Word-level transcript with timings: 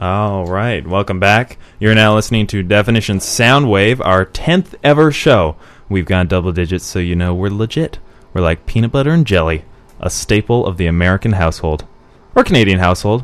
All 0.00 0.44
right, 0.46 0.84
welcome 0.84 1.20
back. 1.20 1.56
You're 1.78 1.94
now 1.94 2.16
listening 2.16 2.48
to 2.48 2.64
Definition 2.64 3.18
Soundwave, 3.18 4.04
our 4.04 4.26
10th 4.26 4.74
ever 4.82 5.12
show. 5.12 5.54
We've 5.88 6.04
gone 6.04 6.26
double 6.26 6.50
digits, 6.50 6.84
so 6.84 6.98
you 6.98 7.14
know 7.14 7.32
we're 7.32 7.48
legit. 7.48 8.00
We're 8.32 8.40
like 8.40 8.66
peanut 8.66 8.90
butter 8.90 9.12
and 9.12 9.24
jelly, 9.24 9.64
a 10.00 10.10
staple 10.10 10.66
of 10.66 10.78
the 10.78 10.88
American 10.88 11.34
household. 11.34 11.86
Or 12.34 12.42
Canadian 12.42 12.80
household. 12.80 13.22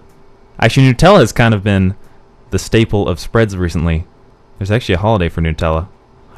Actually, 0.60 0.92
Nutella 0.92 1.18
has 1.18 1.32
kind 1.32 1.54
of 1.54 1.64
been 1.64 1.96
the 2.50 2.58
staple 2.60 3.08
of 3.08 3.18
spreads 3.18 3.56
recently. 3.56 4.06
There's 4.58 4.70
actually 4.70 4.94
a 4.94 4.98
holiday 4.98 5.28
for 5.28 5.40
Nutella. 5.40 5.88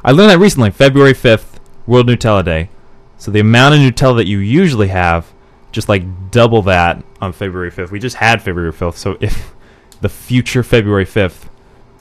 I 0.02 0.12
learned 0.12 0.30
that 0.30 0.38
recently, 0.38 0.70
February 0.70 1.12
5th, 1.12 1.58
World 1.86 2.08
Nutella 2.08 2.42
Day. 2.42 2.70
So 3.18 3.30
the 3.30 3.40
amount 3.40 3.74
of 3.74 3.80
Nutella 3.82 4.16
that 4.16 4.26
you 4.26 4.38
usually 4.38 4.88
have, 4.88 5.30
just 5.72 5.90
like 5.90 6.30
double 6.30 6.62
that 6.62 7.04
on 7.20 7.34
February 7.34 7.70
5th. 7.70 7.90
We 7.90 7.98
just 7.98 8.16
had 8.16 8.40
February 8.40 8.72
5th, 8.72 8.96
so 8.96 9.18
if 9.20 9.52
the 10.02 10.08
future 10.08 10.62
February 10.62 11.06
5th, 11.06 11.48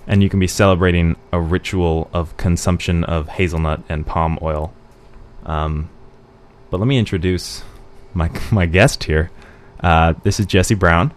and 0.07 0.21
you 0.21 0.29
can 0.29 0.39
be 0.39 0.47
celebrating 0.47 1.15
a 1.31 1.39
ritual 1.39 2.09
of 2.11 2.35
consumption 2.35 3.03
of 3.03 3.29
hazelnut 3.29 3.81
and 3.87 4.05
palm 4.05 4.37
oil. 4.41 4.73
Um, 5.45 5.89
but 6.69 6.79
let 6.79 6.87
me 6.87 6.97
introduce 6.97 7.63
my 8.13 8.29
my 8.51 8.65
guest 8.65 9.05
here. 9.05 9.31
Uh, 9.79 10.13
this 10.23 10.39
is 10.39 10.45
Jesse 10.47 10.75
Brown. 10.75 11.13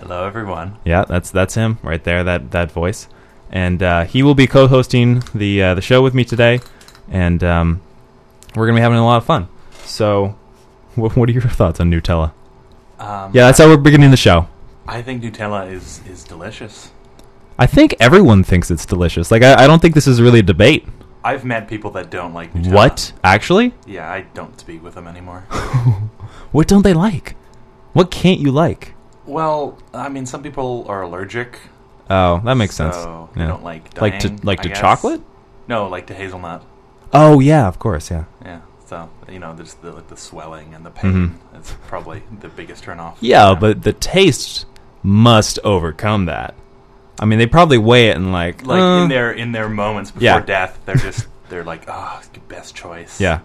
Hello, 0.00 0.26
everyone. 0.26 0.76
Yeah, 0.84 1.04
that's 1.04 1.30
that's 1.30 1.54
him 1.54 1.78
right 1.82 2.02
there. 2.02 2.24
That 2.24 2.50
that 2.50 2.72
voice, 2.72 3.08
and 3.50 3.82
uh, 3.82 4.04
he 4.04 4.22
will 4.22 4.34
be 4.34 4.46
co-hosting 4.46 5.22
the 5.34 5.62
uh, 5.62 5.74
the 5.74 5.82
show 5.82 6.02
with 6.02 6.14
me 6.14 6.24
today, 6.24 6.60
and 7.10 7.44
um, 7.44 7.82
we're 8.54 8.66
gonna 8.66 8.78
be 8.78 8.82
having 8.82 8.98
a 8.98 9.04
lot 9.04 9.18
of 9.18 9.24
fun. 9.24 9.48
So, 9.84 10.36
what, 10.94 11.14
what 11.14 11.28
are 11.28 11.32
your 11.32 11.42
thoughts 11.42 11.78
on 11.78 11.90
Nutella? 11.90 12.32
Um, 12.98 13.30
Yeah, 13.34 13.46
that's 13.46 13.58
how 13.58 13.68
we're 13.68 13.76
beginning 13.76 14.10
the 14.10 14.16
show. 14.16 14.48
I 14.88 15.02
think 15.02 15.22
Nutella 15.22 15.70
is 15.70 16.00
is 16.08 16.24
delicious. 16.24 16.90
I 17.58 17.66
think 17.66 17.94
everyone 18.00 18.44
thinks 18.44 18.70
it's 18.70 18.84
delicious. 18.84 19.30
Like, 19.30 19.42
I, 19.42 19.64
I 19.64 19.66
don't 19.66 19.80
think 19.80 19.94
this 19.94 20.06
is 20.06 20.20
really 20.20 20.40
a 20.40 20.42
debate. 20.42 20.86
I've 21.24 21.44
met 21.44 21.68
people 21.68 21.90
that 21.92 22.10
don't 22.10 22.34
like 22.34 22.52
Nutella. 22.52 22.72
What 22.72 23.12
actually? 23.24 23.72
Yeah, 23.86 24.10
I 24.10 24.20
don't 24.34 24.58
speak 24.60 24.82
with 24.82 24.94
them 24.94 25.06
anymore. 25.06 25.44
What 26.52 26.68
don't 26.68 26.82
they 26.82 26.94
like? 26.94 27.34
What 27.92 28.10
can't 28.10 28.40
you 28.40 28.50
like? 28.52 28.94
well, 29.26 29.76
I 29.92 30.08
mean, 30.08 30.26
some 30.26 30.42
people 30.42 30.84
are 30.88 31.02
allergic. 31.02 31.58
Oh, 32.08 32.40
that 32.44 32.54
makes 32.54 32.74
sense. 32.76 32.94
so 32.94 33.28
They 33.34 33.40
Yeah. 33.42 33.48
don't 33.48 33.64
like 33.64 34.00
Like 34.00 34.18
to 34.20 34.28
like 34.44 34.60
I 34.60 34.62
to 34.64 34.68
guess. 34.68 34.80
chocolate? 34.80 35.20
No, 35.68 35.88
like 35.88 36.06
to 36.06 36.14
hazelnut. 36.14 36.62
Oh 37.12 37.40
yeah, 37.40 37.66
of 37.66 37.78
course, 37.78 38.10
yeah. 38.10 38.24
Yeah. 38.44 38.60
So 38.86 39.08
you 39.28 39.38
know, 39.40 39.54
there's 39.54 39.74
the 39.74 39.90
like 39.92 40.08
the 40.08 40.16
swelling 40.16 40.74
and 40.74 40.86
the 40.86 40.90
pain. 40.90 41.12
Mhm. 41.12 41.58
It's 41.58 41.74
probably 41.88 42.22
the 42.40 42.48
biggest 42.48 42.84
turnoff. 42.84 43.14
Yeah, 43.20 43.54
but 43.58 43.82
the 43.82 43.92
taste 43.92 44.66
must 45.06 45.58
overcome 45.62 46.24
that. 46.26 46.54
I 47.20 47.24
mean, 47.26 47.38
they 47.38 47.46
probably 47.46 47.78
weigh 47.78 48.08
it 48.08 48.16
and 48.16 48.32
like, 48.32 48.66
like 48.66 48.80
uh, 48.80 49.02
in 49.04 49.08
their 49.08 49.32
in 49.32 49.52
their 49.52 49.68
moments 49.68 50.10
before 50.10 50.24
Yeah. 50.24 50.40
death, 50.40 50.78
they're 50.84 50.96
just 50.96 51.26
they're 51.48 51.64
like, 51.64 51.84
oh, 51.86 52.16
it's 52.18 52.28
the 52.28 52.40
best 52.40 52.74
choice. 52.74 53.20
yeah. 53.20 53.40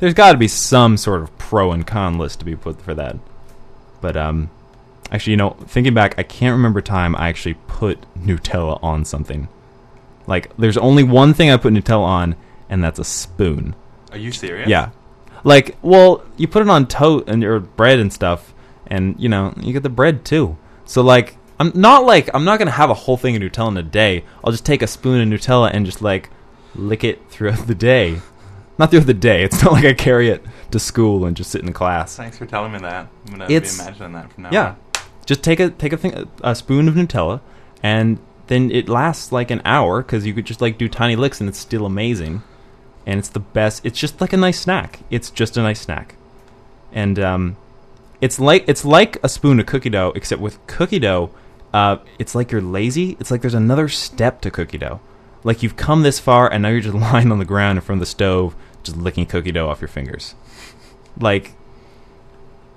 There's 0.00 0.14
got 0.14 0.32
to 0.32 0.38
be 0.38 0.48
some 0.48 0.96
sort 0.96 1.22
of 1.22 1.38
pro 1.38 1.70
and 1.70 1.86
con 1.86 2.18
list 2.18 2.40
to 2.40 2.44
be 2.44 2.56
put 2.56 2.82
for 2.82 2.92
that. 2.94 3.16
But 4.00 4.16
um, 4.16 4.50
actually, 5.12 5.30
you 5.30 5.36
know, 5.36 5.50
thinking 5.66 5.94
back, 5.94 6.16
I 6.18 6.24
can't 6.24 6.52
remember 6.56 6.82
time 6.82 7.14
I 7.14 7.28
actually 7.28 7.54
put 7.68 8.04
Nutella 8.18 8.82
on 8.82 9.04
something. 9.04 9.46
Like, 10.26 10.54
there's 10.56 10.76
only 10.76 11.04
one 11.04 11.32
thing 11.32 11.50
I 11.50 11.56
put 11.56 11.72
Nutella 11.72 12.02
on, 12.04 12.36
and 12.68 12.82
that's 12.82 12.98
a 12.98 13.04
spoon. 13.04 13.76
Are 14.10 14.18
you 14.18 14.32
serious? 14.32 14.68
Yeah. 14.68 14.90
Like, 15.44 15.76
well, 15.80 16.24
you 16.36 16.48
put 16.48 16.62
it 16.62 16.68
on 16.68 16.86
toast 16.86 17.28
and 17.28 17.40
your 17.40 17.60
bread 17.60 18.00
and 18.00 18.12
stuff, 18.12 18.52
and 18.88 19.14
you 19.18 19.28
know, 19.28 19.54
you 19.60 19.72
get 19.72 19.84
the 19.84 19.88
bread 19.88 20.24
too. 20.24 20.58
So 20.86 21.02
like, 21.02 21.36
I'm 21.60 21.72
not 21.74 22.04
like 22.04 22.28
I'm 22.34 22.44
not 22.44 22.58
gonna 22.58 22.70
have 22.72 22.90
a 22.90 22.94
whole 22.94 23.16
thing 23.16 23.36
of 23.36 23.42
Nutella 23.42 23.68
in 23.68 23.76
a 23.76 23.82
day. 23.82 24.24
I'll 24.42 24.52
just 24.52 24.66
take 24.66 24.82
a 24.82 24.86
spoon 24.86 25.20
of 25.32 25.40
Nutella 25.40 25.70
and 25.72 25.86
just 25.86 26.02
like 26.02 26.30
lick 26.74 27.04
it 27.04 27.20
throughout 27.30 27.66
the 27.66 27.74
day. 27.74 28.20
Not 28.78 28.90
throughout 28.90 29.06
the 29.06 29.14
day. 29.14 29.44
It's 29.44 29.62
not 29.62 29.72
like 29.72 29.84
I 29.84 29.92
carry 29.94 30.28
it 30.30 30.44
to 30.72 30.78
school 30.80 31.24
and 31.26 31.36
just 31.36 31.50
sit 31.52 31.62
in 31.62 31.72
class. 31.72 32.16
Thanks 32.16 32.36
for 32.38 32.46
telling 32.46 32.72
me 32.72 32.78
that. 32.80 33.06
I'm 33.26 33.30
gonna 33.32 33.44
It's- 33.44 33.76
be 33.78 33.82
imagining 33.84 34.12
that 34.14 34.32
from 34.32 34.42
now 34.44 34.50
Yeah, 34.52 34.66
on. 34.70 34.76
just 35.26 35.42
take 35.44 35.60
a 35.60 35.70
take 35.70 35.92
a 35.92 35.96
thing 35.96 36.28
a 36.42 36.54
spoon 36.54 36.88
of 36.88 36.94
Nutella, 36.94 37.40
and 37.82 38.18
then 38.48 38.70
it 38.72 38.88
lasts 38.88 39.30
like 39.32 39.50
an 39.50 39.62
hour 39.64 40.02
because 40.02 40.26
you 40.26 40.34
could 40.34 40.44
just 40.44 40.60
like 40.60 40.76
do 40.76 40.88
tiny 40.88 41.14
licks 41.16 41.40
and 41.40 41.48
it's 41.48 41.58
still 41.58 41.86
amazing, 41.86 42.42
and 43.06 43.18
it's 43.20 43.28
the 43.28 43.40
best. 43.40 43.86
It's 43.86 43.98
just 43.98 44.20
like 44.20 44.32
a 44.32 44.36
nice 44.36 44.58
snack. 44.60 45.00
It's 45.08 45.30
just 45.30 45.56
a 45.56 45.62
nice 45.62 45.80
snack, 45.80 46.16
and 46.92 47.16
um, 47.20 47.56
it's 48.20 48.38
like 48.38 48.64
it's 48.68 48.84
like 48.84 49.18
a 49.22 49.28
spoon 49.28 49.60
of 49.60 49.66
cookie 49.66 49.90
dough 49.90 50.12
except 50.14 50.40
with 50.40 50.64
cookie 50.66 50.98
dough, 50.98 51.30
uh, 51.72 51.98
it's 52.18 52.34
like 52.34 52.52
you're 52.52 52.62
lazy. 52.62 53.16
It's 53.20 53.30
like 53.30 53.40
there's 53.40 53.54
another 53.54 53.88
step 53.88 54.40
to 54.42 54.50
cookie 54.50 54.78
dough. 54.78 55.00
Like 55.42 55.62
you've 55.62 55.76
come 55.76 56.02
this 56.02 56.18
far 56.18 56.50
and 56.50 56.62
now 56.62 56.70
you're 56.70 56.80
just 56.80 56.94
lying 57.12 57.30
on 57.32 57.38
the 57.38 57.44
ground 57.44 57.78
in 57.78 57.82
front 57.82 57.98
of 57.98 58.00
the 58.00 58.10
stove, 58.10 58.54
just 58.82 58.96
licking 58.96 59.26
cookie 59.26 59.52
dough 59.52 59.68
off 59.68 59.80
your 59.80 59.88
fingers. 59.88 60.34
Like 61.18 61.52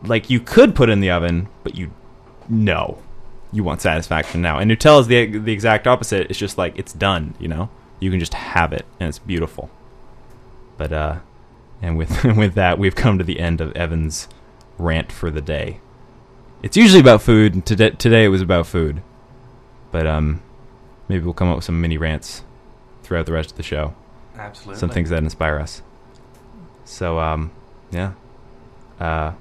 like 0.04 0.30
you 0.30 0.40
could 0.40 0.76
put 0.76 0.90
in 0.90 1.00
the 1.00 1.12
oven, 1.12 1.48
but 1.64 1.76
you 1.76 1.92
no, 2.50 3.02
you 3.52 3.64
want 3.64 3.82
satisfaction 3.82 4.42
now. 4.42 4.58
And 4.60 4.70
Nutella 4.70 5.02
is 5.02 5.08
the 5.08 5.26
the 5.38 5.54
exact 5.54 5.88
opposite. 5.88 6.28
It's 6.30 6.40
just 6.40 6.58
like 6.58 6.78
it's 6.78 6.94
done. 6.94 7.36
You 7.40 7.48
know, 7.48 7.70
you 8.00 8.12
can 8.12 8.20
just 8.20 8.34
have 8.34 8.74
it, 8.74 8.86
and 9.00 9.10
it's 9.10 9.20
beautiful. 9.20 9.70
But 10.78 10.94
uh, 10.94 11.20
and 11.82 11.98
with 11.98 12.24
with 12.38 12.54
that, 12.56 12.80
we've 12.80 12.96
come 12.96 13.18
to 13.18 13.24
the 13.24 13.40
end 13.40 13.62
of 13.62 13.76
Evan's 13.76 14.28
rant 14.78 15.12
for 15.12 15.32
the 15.32 15.42
day. 15.42 15.80
It's 16.64 16.78
usually 16.78 17.02
about 17.02 17.22
food. 17.22 17.54
And 17.54 17.66
today 17.66 17.92
today 17.92 18.26
it 18.26 18.30
was 18.30 18.42
about 18.42 18.68
food, 18.68 19.02
but 19.92 20.08
um, 20.08 20.42
maybe 21.08 21.24
we'll 21.24 21.34
come 21.34 21.50
up 21.50 21.58
with 21.58 21.66
some 21.66 21.80
mini 21.82 21.98
rants 21.98 22.44
throughout 23.04 23.26
the 23.26 23.32
rest 23.32 23.52
of 23.52 23.58
the 23.58 23.64
show 23.64 23.96
Absolutely. 24.38 24.80
some 24.80 24.90
things 24.90 25.10
that 25.10 25.24
inspire 25.24 25.60
us. 25.60 25.82
So, 26.86 27.20
um, 27.20 27.52
yeah. 27.92 28.14
Uh, 29.00 29.34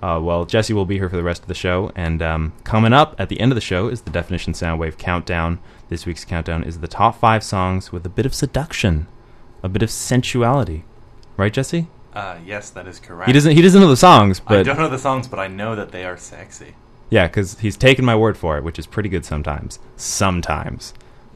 uh, 0.00 0.20
well, 0.22 0.44
Jesse 0.44 0.72
will 0.72 0.84
be 0.84 0.96
here 0.96 1.08
for 1.08 1.16
the 1.16 1.24
rest 1.24 1.42
of 1.42 1.48
the 1.48 1.54
show, 1.54 1.90
and 1.96 2.22
um, 2.22 2.52
coming 2.62 2.92
up 2.92 3.16
at 3.18 3.28
the 3.28 3.40
end 3.40 3.50
of 3.50 3.56
the 3.56 3.60
show 3.60 3.88
is 3.88 4.02
the 4.02 4.10
Definition 4.10 4.52
Soundwave 4.52 4.96
countdown. 4.96 5.58
This 5.88 6.06
week's 6.06 6.24
countdown 6.24 6.62
is 6.62 6.78
the 6.78 6.88
top 6.88 7.18
five 7.18 7.42
songs 7.42 7.90
with 7.90 8.06
a 8.06 8.08
bit 8.08 8.24
of 8.24 8.34
seduction, 8.34 9.08
a 9.62 9.68
bit 9.68 9.82
of 9.82 9.90
sensuality, 9.90 10.84
right, 11.36 11.52
Jesse? 11.52 11.88
Uh, 12.14 12.38
yes, 12.44 12.70
that 12.70 12.86
is 12.88 12.98
correct. 12.98 13.26
He 13.28 13.32
doesn't. 13.32 13.52
He 13.54 13.62
doesn't 13.62 13.80
know 13.80 13.88
the 13.88 13.96
songs, 13.96 14.40
I 14.46 14.48
but 14.56 14.62
don't 14.66 14.78
know 14.78 14.88
the 14.88 14.98
songs, 14.98 15.28
but 15.28 15.38
I 15.38 15.46
know 15.48 15.76
that 15.76 15.92
they 15.92 16.04
are 16.04 16.16
sexy. 16.16 16.74
yeah, 17.10 17.26
because 17.26 17.58
he's 17.60 17.76
taken 17.76 18.04
my 18.04 18.16
word 18.16 18.36
for 18.36 18.56
it, 18.58 18.64
which 18.64 18.78
is 18.78 18.86
pretty 18.86 19.08
good 19.08 19.24
sometimes. 19.24 19.78
Sometimes, 19.96 20.94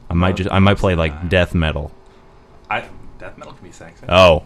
I 0.09 0.13
might 0.15 0.35
just. 0.35 0.51
I 0.51 0.59
might 0.59 0.77
play 0.77 0.95
most 0.95 1.05
of 1.07 1.13
the 1.13 1.19
like 1.21 1.29
death 1.29 1.53
metal. 1.55 1.91
I 2.69 2.87
death 3.19 3.37
metal 3.37 3.53
can 3.53 3.63
be 3.67 3.71
sexy. 3.71 4.05
Oh, 4.09 4.43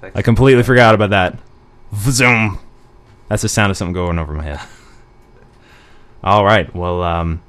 Sexy. 0.00 0.18
I 0.18 0.22
completely 0.22 0.62
forgot 0.62 0.94
about 0.94 1.10
that. 1.10 1.38
Zoom. 1.94 2.58
That's 3.28 3.42
the 3.42 3.48
sound 3.48 3.70
of 3.70 3.76
something 3.76 3.92
going 3.92 4.18
over 4.18 4.32
my 4.32 4.44
head. 4.44 4.60
All 6.24 6.44
right. 6.44 6.72
Well, 6.74 7.02
um, 7.02 7.42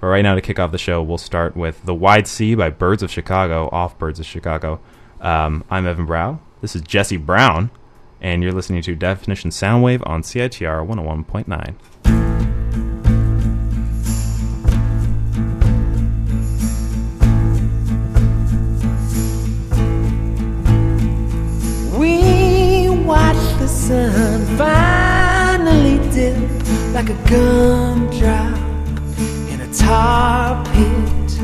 but 0.00 0.06
right 0.08 0.22
now 0.22 0.34
to 0.34 0.40
kick 0.40 0.58
off 0.58 0.72
the 0.72 0.78
show, 0.78 1.02
we'll 1.02 1.18
start 1.18 1.54
with 1.56 1.84
"The 1.84 1.94
Wide 1.94 2.26
Sea" 2.26 2.54
by 2.54 2.70
Birds 2.70 3.02
of 3.02 3.10
Chicago, 3.10 3.68
off 3.72 3.98
Birds 3.98 4.18
of 4.18 4.26
Chicago. 4.26 4.80
Um, 5.20 5.64
I'm 5.70 5.86
Evan 5.86 6.06
Brow. 6.06 6.40
This 6.60 6.74
is 6.74 6.82
Jesse 6.82 7.16
Brown, 7.16 7.70
and 8.20 8.42
you're 8.42 8.50
listening 8.50 8.82
to 8.82 8.96
Definition 8.96 9.52
Soundwave 9.52 10.04
on 10.04 10.22
CITR 10.22 10.84
101.9. 10.84 11.74
We 21.96 22.88
watch 23.04 23.36
the 23.60 23.68
sun 23.68 24.44
finally 24.56 25.98
dip 26.10 26.36
like 26.92 27.08
a 27.08 27.14
gumdrop 27.30 28.58
in 29.48 29.60
a 29.60 29.72
tar 29.72 30.64
pit 30.64 31.38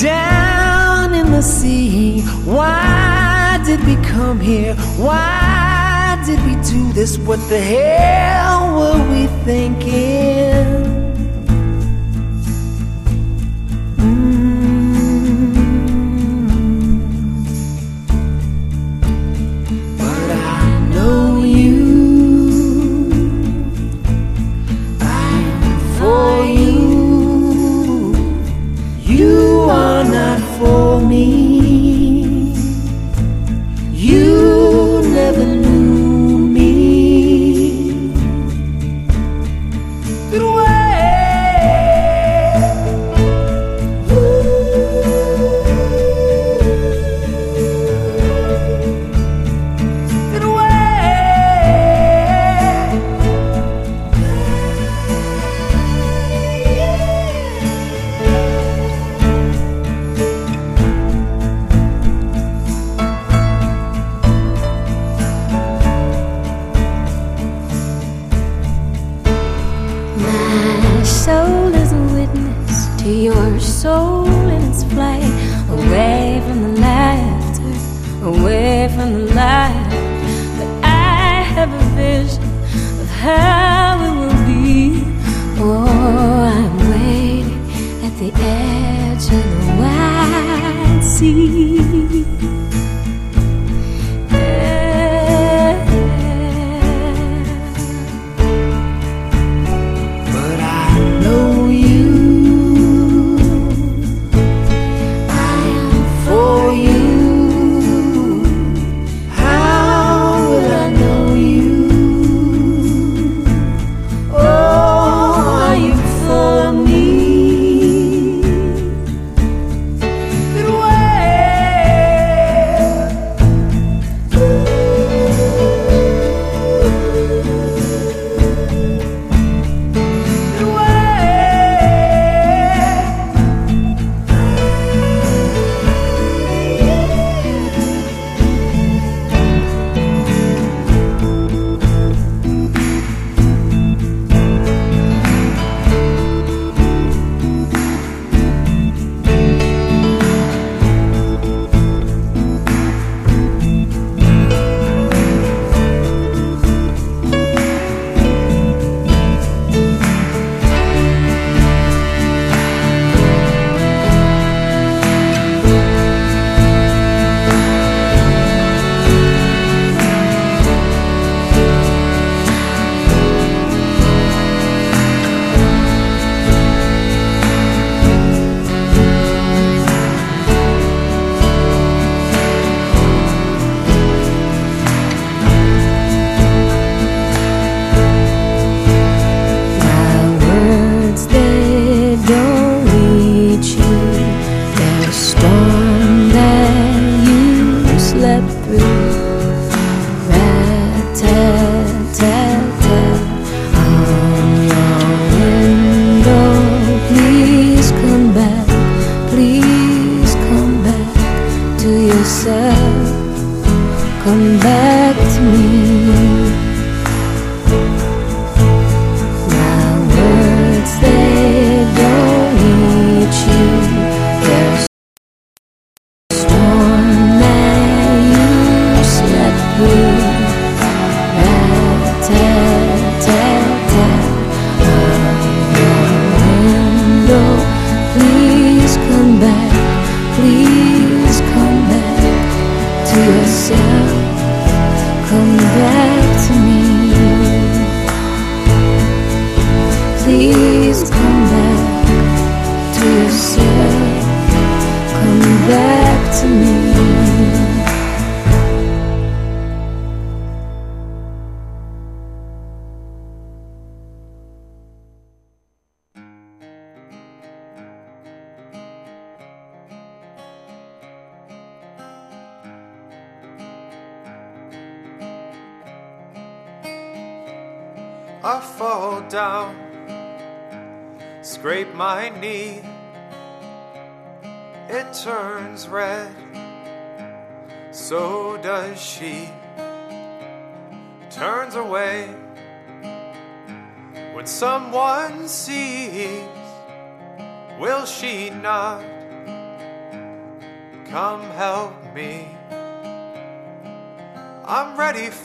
down 0.00 1.14
in 1.14 1.30
the 1.30 1.42
sea. 1.42 2.22
Why 2.44 3.47
did 3.68 3.84
we 3.84 3.96
come 3.96 4.40
here? 4.40 4.74
Why 4.96 6.18
did 6.24 6.42
we 6.46 6.54
do 6.62 6.90
this? 6.94 7.18
What 7.18 7.38
the 7.50 7.60
hell 7.60 8.74
were 8.78 9.10
we 9.10 9.26
thinking? 9.44 10.87
how 83.18 83.98
it 84.06 84.14
will 84.20 84.46
be. 84.46 85.02
Oh, 85.58 85.86
I'm 86.54 86.76
waiting 86.90 87.62
at 88.06 88.14
the 88.22 88.30
edge 88.32 89.26
of 89.38 89.44
the 89.54 89.66
wide 89.80 91.04
sea. 91.04 91.67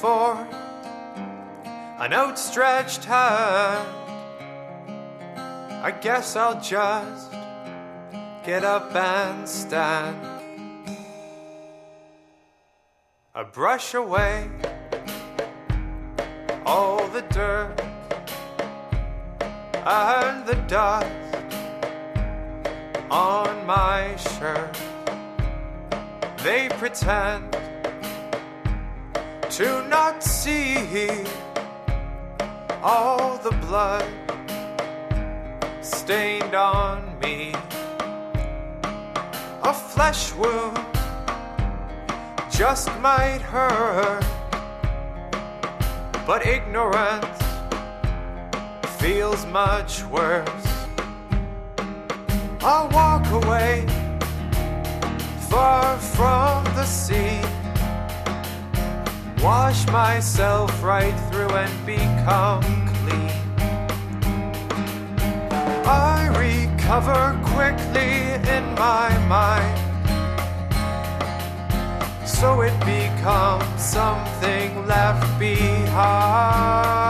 for 0.04 0.36
an 2.04 2.12
outstretched 2.12 3.06
hand. 3.06 3.88
I 5.82 5.92
guess 6.02 6.36
I'll 6.36 6.60
just 6.60 7.32
get 8.46 8.66
up 8.66 8.94
and 8.94 9.48
stand. 9.48 10.18
I 13.34 13.44
brush 13.44 13.94
away 13.94 14.50
all 16.66 17.08
the 17.08 17.22
dirt 17.22 17.80
and 19.86 20.46
the 20.46 20.56
dust 20.68 21.08
on 23.10 23.66
my 23.66 24.18
shirt. 24.18 24.78
They 26.44 26.68
pretend 26.72 27.53
to 29.58 29.88
not 29.88 30.24
see 30.24 31.24
all 32.82 33.38
the 33.38 33.52
blood 33.68 34.04
stained 35.82 36.56
on 36.56 37.20
me. 37.20 37.54
A 39.62 39.72
flesh 39.72 40.34
wound 40.34 40.80
just 42.50 42.90
might 43.00 43.44
hurt, 43.44 44.26
but 46.26 46.48
ignorance 46.48 47.38
feels 48.98 49.46
much 49.46 50.04
worse. 50.06 50.68
I'll 52.62 52.90
walk 52.90 53.28
away 53.44 53.86
far 55.48 56.00
from 56.00 56.64
the 56.74 56.86
sea 56.86 57.53
wash 59.44 59.86
myself 59.88 60.72
right 60.82 61.14
through 61.30 61.50
and 61.50 61.86
become 61.86 62.64
clean. 63.00 63.30
I 65.86 66.28
recover 66.46 67.38
quickly 67.44 68.14
in 68.56 68.64
my 68.76 69.10
mind, 69.28 69.80
so 72.26 72.62
it 72.62 72.80
becomes 72.86 73.82
something 73.82 74.88
left 74.88 75.38
behind. 75.38 77.04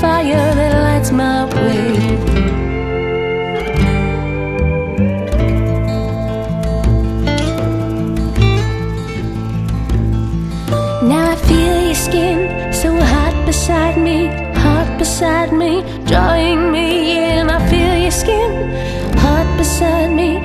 fire 0.00 0.54
that 0.54 0.74
lights 0.86 1.10
my 1.10 1.44
way. 1.54 2.38
Now 11.02 11.30
I 11.30 11.36
feel 11.48 11.86
your 11.86 11.94
skin 11.94 12.72
so 12.72 12.94
hot 12.94 13.34
beside 13.44 13.96
me, 13.98 14.26
hot 14.54 14.98
beside 14.98 15.52
me, 15.52 15.82
drawing 16.06 16.70
me 16.70 17.18
in. 17.18 17.50
I 17.50 17.58
feel 17.68 17.96
your 17.96 18.12
skin 18.12 18.50
hot 19.18 19.48
beside 19.58 20.12
me. 20.12 20.37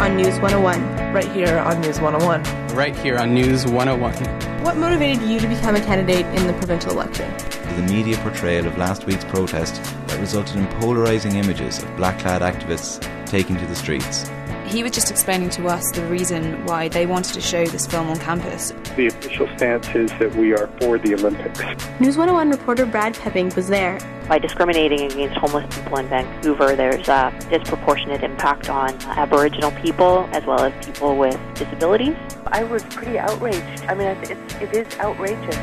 On 0.00 0.16
News 0.16 0.40
101. 0.40 1.12
Right 1.12 1.30
here 1.30 1.58
on 1.58 1.78
News 1.82 2.00
101. 2.00 2.74
right 2.74 2.96
here 2.96 3.18
on 3.18 3.34
News 3.34 3.66
101. 3.66 4.62
What 4.64 4.78
motivated 4.78 5.22
you 5.28 5.38
to 5.38 5.46
become 5.46 5.76
a 5.76 5.80
candidate 5.80 6.24
in 6.34 6.46
the 6.46 6.54
provincial 6.54 6.92
election? 6.92 7.30
the 7.76 7.82
media 7.92 8.16
portrayal 8.18 8.66
of 8.66 8.76
last 8.78 9.04
week's 9.04 9.24
protest 9.24 9.74
that 10.06 10.18
resulted 10.18 10.56
in 10.56 10.66
polarising 10.80 11.34
images 11.34 11.82
of 11.82 11.96
black 11.96 12.18
clad 12.18 12.40
activists 12.40 12.98
taking 13.26 13.56
to 13.58 13.66
the 13.66 13.76
streets. 13.76 14.28
He 14.70 14.84
was 14.84 14.92
just 14.92 15.10
explaining 15.10 15.50
to 15.50 15.66
us 15.66 15.90
the 15.90 16.06
reason 16.06 16.64
why 16.64 16.86
they 16.86 17.04
wanted 17.04 17.34
to 17.34 17.40
show 17.40 17.66
this 17.66 17.88
film 17.88 18.06
on 18.06 18.16
campus. 18.20 18.72
The 18.94 19.08
official 19.08 19.48
stance 19.56 19.88
is 19.96 20.10
that 20.20 20.32
we 20.36 20.52
are 20.52 20.68
for 20.80 20.96
the 20.96 21.12
Olympics. 21.14 21.58
News 21.98 22.16
101 22.16 22.50
reporter 22.50 22.86
Brad 22.86 23.14
Pepping 23.14 23.52
was 23.56 23.66
there. 23.66 23.98
By 24.28 24.38
discriminating 24.38 25.10
against 25.10 25.36
homeless 25.38 25.76
people 25.76 25.98
in 25.98 26.06
Vancouver, 26.06 26.76
there's 26.76 27.08
a 27.08 27.36
disproportionate 27.50 28.22
impact 28.22 28.70
on 28.70 28.90
Aboriginal 29.06 29.72
people 29.72 30.28
as 30.30 30.46
well 30.46 30.60
as 30.60 30.86
people 30.86 31.16
with 31.16 31.36
disabilities. 31.56 32.14
I 32.46 32.62
was 32.62 32.84
pretty 32.84 33.18
outraged. 33.18 33.82
I 33.88 33.94
mean, 33.94 34.06
it's, 34.06 34.54
it 34.54 34.72
is 34.72 34.98
outrageous. 35.00 35.56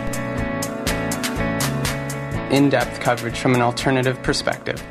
In 2.51 2.69
depth 2.69 2.99
coverage 2.99 3.39
from 3.39 3.55
an 3.55 3.61
alternative 3.61 4.21
perspective. 4.21 4.83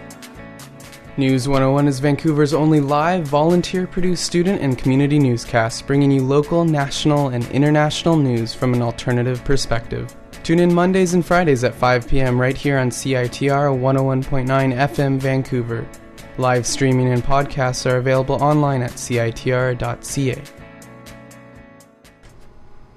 News 1.19 1.49
101 1.49 1.89
is 1.89 1.99
Vancouver's 1.99 2.53
only 2.53 2.79
live, 2.79 3.25
volunteer 3.27 3.87
produced 3.87 4.23
student 4.23 4.61
and 4.61 4.77
community 4.77 5.19
newscast, 5.19 5.87
bringing 5.87 6.11
you 6.11 6.23
local, 6.23 6.67
national, 6.67 7.29
and 7.29 7.51
international 7.53 8.17
news 8.17 8.53
from 8.53 8.75
an 8.75 8.83
alternative 8.83 9.43
perspective. 9.43 10.15
Tune 10.43 10.59
in 10.59 10.75
Mondays 10.75 11.15
and 11.15 11.25
Fridays 11.25 11.65
at 11.65 11.75
5 11.75 12.07
p.m. 12.07 12.39
right 12.39 12.55
here 12.55 12.77
on 12.77 12.91
CITR 12.91 13.81
101.9 13.81 14.47
FM 14.47 15.19
Vancouver. 15.19 15.89
Live 16.37 16.67
streaming 16.67 17.09
and 17.09 17.25
podcasts 17.25 17.91
are 17.91 17.97
available 17.97 18.35
online 18.43 18.83
at 18.83 18.93
citr.ca. 18.93 20.43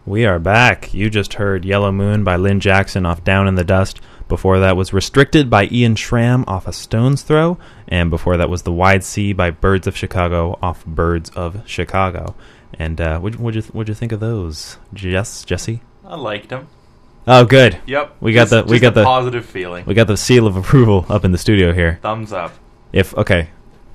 We 0.05 0.25
are 0.25 0.39
back. 0.39 0.93
You 0.93 1.09
just 1.09 1.35
heard 1.35 1.63
Yellow 1.63 1.93
Moon 1.93 2.25
by 2.25 2.35
Lynn 2.35 2.59
Jackson 2.59 3.05
off 3.05 3.23
Down 3.23 3.47
in 3.47 3.55
the 3.55 3.63
Dust. 3.63 4.01
Before 4.29 4.59
that 4.59 4.77
was 4.77 4.93
Restricted 4.93 5.49
by 5.49 5.65
Ian 5.71 5.95
Schram 5.95 6.45
off 6.47 6.67
A 6.67 6.71
Stone's 6.71 7.21
Throw. 7.23 7.57
And 7.87 8.09
before 8.09 8.37
that 8.37 8.49
was 8.49 8.61
The 8.61 8.71
Wide 8.71 9.03
Sea 9.03 9.33
by 9.33 9.49
Birds 9.51 9.87
of 9.87 9.97
Chicago 9.97 10.57
off 10.61 10.85
Birds 10.85 11.29
of 11.31 11.67
Chicago. 11.67 12.35
And 12.77 13.01
uh, 13.01 13.19
what 13.19 13.37
would 13.39 13.55
you 13.55 13.63
what'd 13.63 13.89
you 13.89 13.95
think 13.95 14.11
of 14.11 14.19
those, 14.21 14.77
Jess, 14.93 15.43
Jesse? 15.43 15.81
I 16.05 16.15
liked 16.15 16.49
them. 16.49 16.67
Oh, 17.27 17.43
good. 17.43 17.79
Yep. 17.87 18.15
We 18.21 18.31
got 18.33 18.47
Just- 18.49 18.67
the 18.67 18.71
we 18.71 18.79
got 18.79 18.93
the 18.93 19.03
positive 19.03 19.45
feeling. 19.45 19.83
We 19.85 19.93
got 19.95 20.07
the 20.07 20.15
seal 20.15 20.45
of 20.47 20.55
approval 20.55 21.05
up 21.09 21.25
in 21.25 21.31
the 21.31 21.37
studio 21.37 21.73
here. 21.73 21.99
Thumbs 22.01 22.31
up. 22.31 22.53
If 22.93 23.13
okay, 23.17 23.49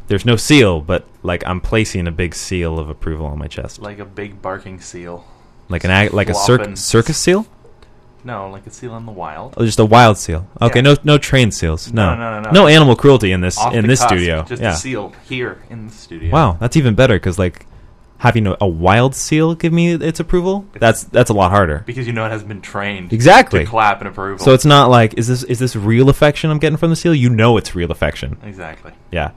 there's 0.09 0.27
no 0.27 0.37
seal, 0.37 0.81
but 0.81 1.05
like 1.23 1.45
I'm 1.47 1.61
placing 1.61 2.07
a 2.09 2.13
big 2.13 2.35
seal 2.35 2.79
of 2.81 2.89
approval 2.91 3.27
on 3.27 3.39
my 3.39 3.47
chest, 3.47 3.81
Like 3.81 4.01
a 4.01 4.05
big 4.05 4.43
barking 4.43 4.81
seal. 4.81 5.25
like 5.69 5.85
an 5.85 6.11
like 6.13 6.29
a 6.29 6.35
cir- 6.35 6.75
circus 6.77 7.17
seal. 7.19 7.47
No, 8.25 8.49
like 8.51 8.67
a 8.67 8.71
seal 8.71 8.97
in 8.97 9.05
the 9.07 9.13
wild. 9.13 9.55
Oh, 9.57 9.65
just 9.65 9.79
a 9.79 9.85
wild 9.85 10.17
seal. 10.19 10.47
Okay, 10.61 10.79
Yeah. 10.79 10.83
no 10.83 10.97
no 11.05 11.19
trained 11.19 11.53
seals. 11.55 11.93
No. 11.93 12.15
No, 12.15 12.41
no, 12.41 12.41
no, 12.41 12.51
no. 12.51 12.67
animal 12.67 12.97
cruelty 12.97 13.33
in 13.33 13.41
this 13.43 13.59
Off 13.59 13.75
in 13.75 13.83
the 13.83 13.89
this 13.89 14.01
cusp, 14.01 14.09
studio. 14.15 14.43
Just 14.45 14.63
yeah. 14.63 14.73
a 14.73 14.77
seal 14.77 15.13
here 15.29 15.63
in 15.71 15.87
the 15.89 15.93
studio. 15.93 16.31
Wow, 16.33 16.57
that's 16.59 16.77
even 16.77 16.95
better 16.95 17.15
because 17.17 17.39
like 17.39 17.67
having 18.19 18.47
a, 18.47 18.57
a 18.61 18.67
wild 18.67 19.15
seal 19.15 19.55
give 19.55 19.73
me 19.73 19.93
its 19.93 20.21
approval. 20.21 20.65
That's 20.73 21.05
that's 21.05 21.29
a 21.29 21.35
lot 21.35 21.51
harder. 21.51 21.83
Because 21.85 22.07
you 22.07 22.13
know 22.15 22.25
it 22.25 22.31
has 22.31 22.43
been 22.43 22.63
trained 22.63 23.13
Exactly. 23.13 23.61
to 23.65 23.67
clap 23.71 24.01
and 24.01 24.09
approval. 24.09 24.43
So 24.43 24.55
it's 24.55 24.65
not 24.65 24.89
like 24.89 25.15
is 25.19 25.29
this 25.29 25.43
is 25.43 25.59
this 25.59 25.77
real 25.77 26.09
affection 26.09 26.51
I'm 26.51 26.59
getting 26.59 26.79
from 26.79 26.91
the 26.91 26.97
seal? 26.97 27.15
You 27.15 27.29
know 27.29 27.59
it's 27.59 27.75
real 27.75 27.91
affection. 27.93 28.39
exactly. 28.43 28.93
Yeah. 29.13 29.33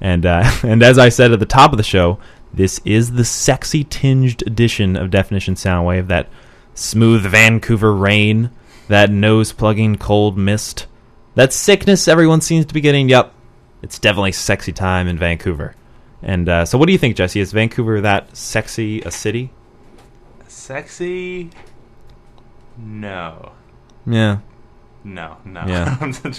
And 0.00 0.24
uh, 0.24 0.50
and 0.62 0.82
as 0.82 0.96
I 0.98 1.10
said 1.10 1.32
at 1.32 1.40
the 1.40 1.46
top 1.46 1.72
of 1.72 1.76
the 1.76 1.82
show, 1.82 2.18
this 2.54 2.80
is 2.86 3.12
the 3.12 3.24
sexy 3.24 3.84
tinged 3.84 4.42
edition 4.46 4.96
of 4.96 5.10
Definition 5.10 5.56
Soundwave, 5.56 6.06
that 6.06 6.28
smooth 6.74 7.22
Vancouver 7.22 7.94
rain, 7.94 8.50
that 8.88 9.10
nose 9.10 9.52
plugging 9.52 9.96
cold 9.96 10.36
mist, 10.36 10.86
that 11.34 11.52
sickness 11.52 12.08
everyone 12.08 12.40
seems 12.40 12.66
to 12.66 12.74
be 12.74 12.80
getting. 12.80 13.08
Yep. 13.08 13.32
It's 13.82 13.98
definitely 13.98 14.32
sexy 14.32 14.72
time 14.72 15.06
in 15.08 15.18
Vancouver. 15.18 15.74
And 16.22 16.48
uh, 16.48 16.64
so 16.64 16.76
what 16.76 16.86
do 16.86 16.92
you 16.92 16.98
think, 16.98 17.16
Jesse? 17.16 17.40
Is 17.40 17.52
Vancouver 17.52 18.00
that 18.02 18.36
sexy 18.36 19.00
a 19.02 19.10
city? 19.10 19.52
Sexy? 20.48 21.50
No. 22.76 23.52
Yeah. 24.06 24.38
No, 25.02 25.38
no. 25.44 25.64
Yeah. 25.66 26.12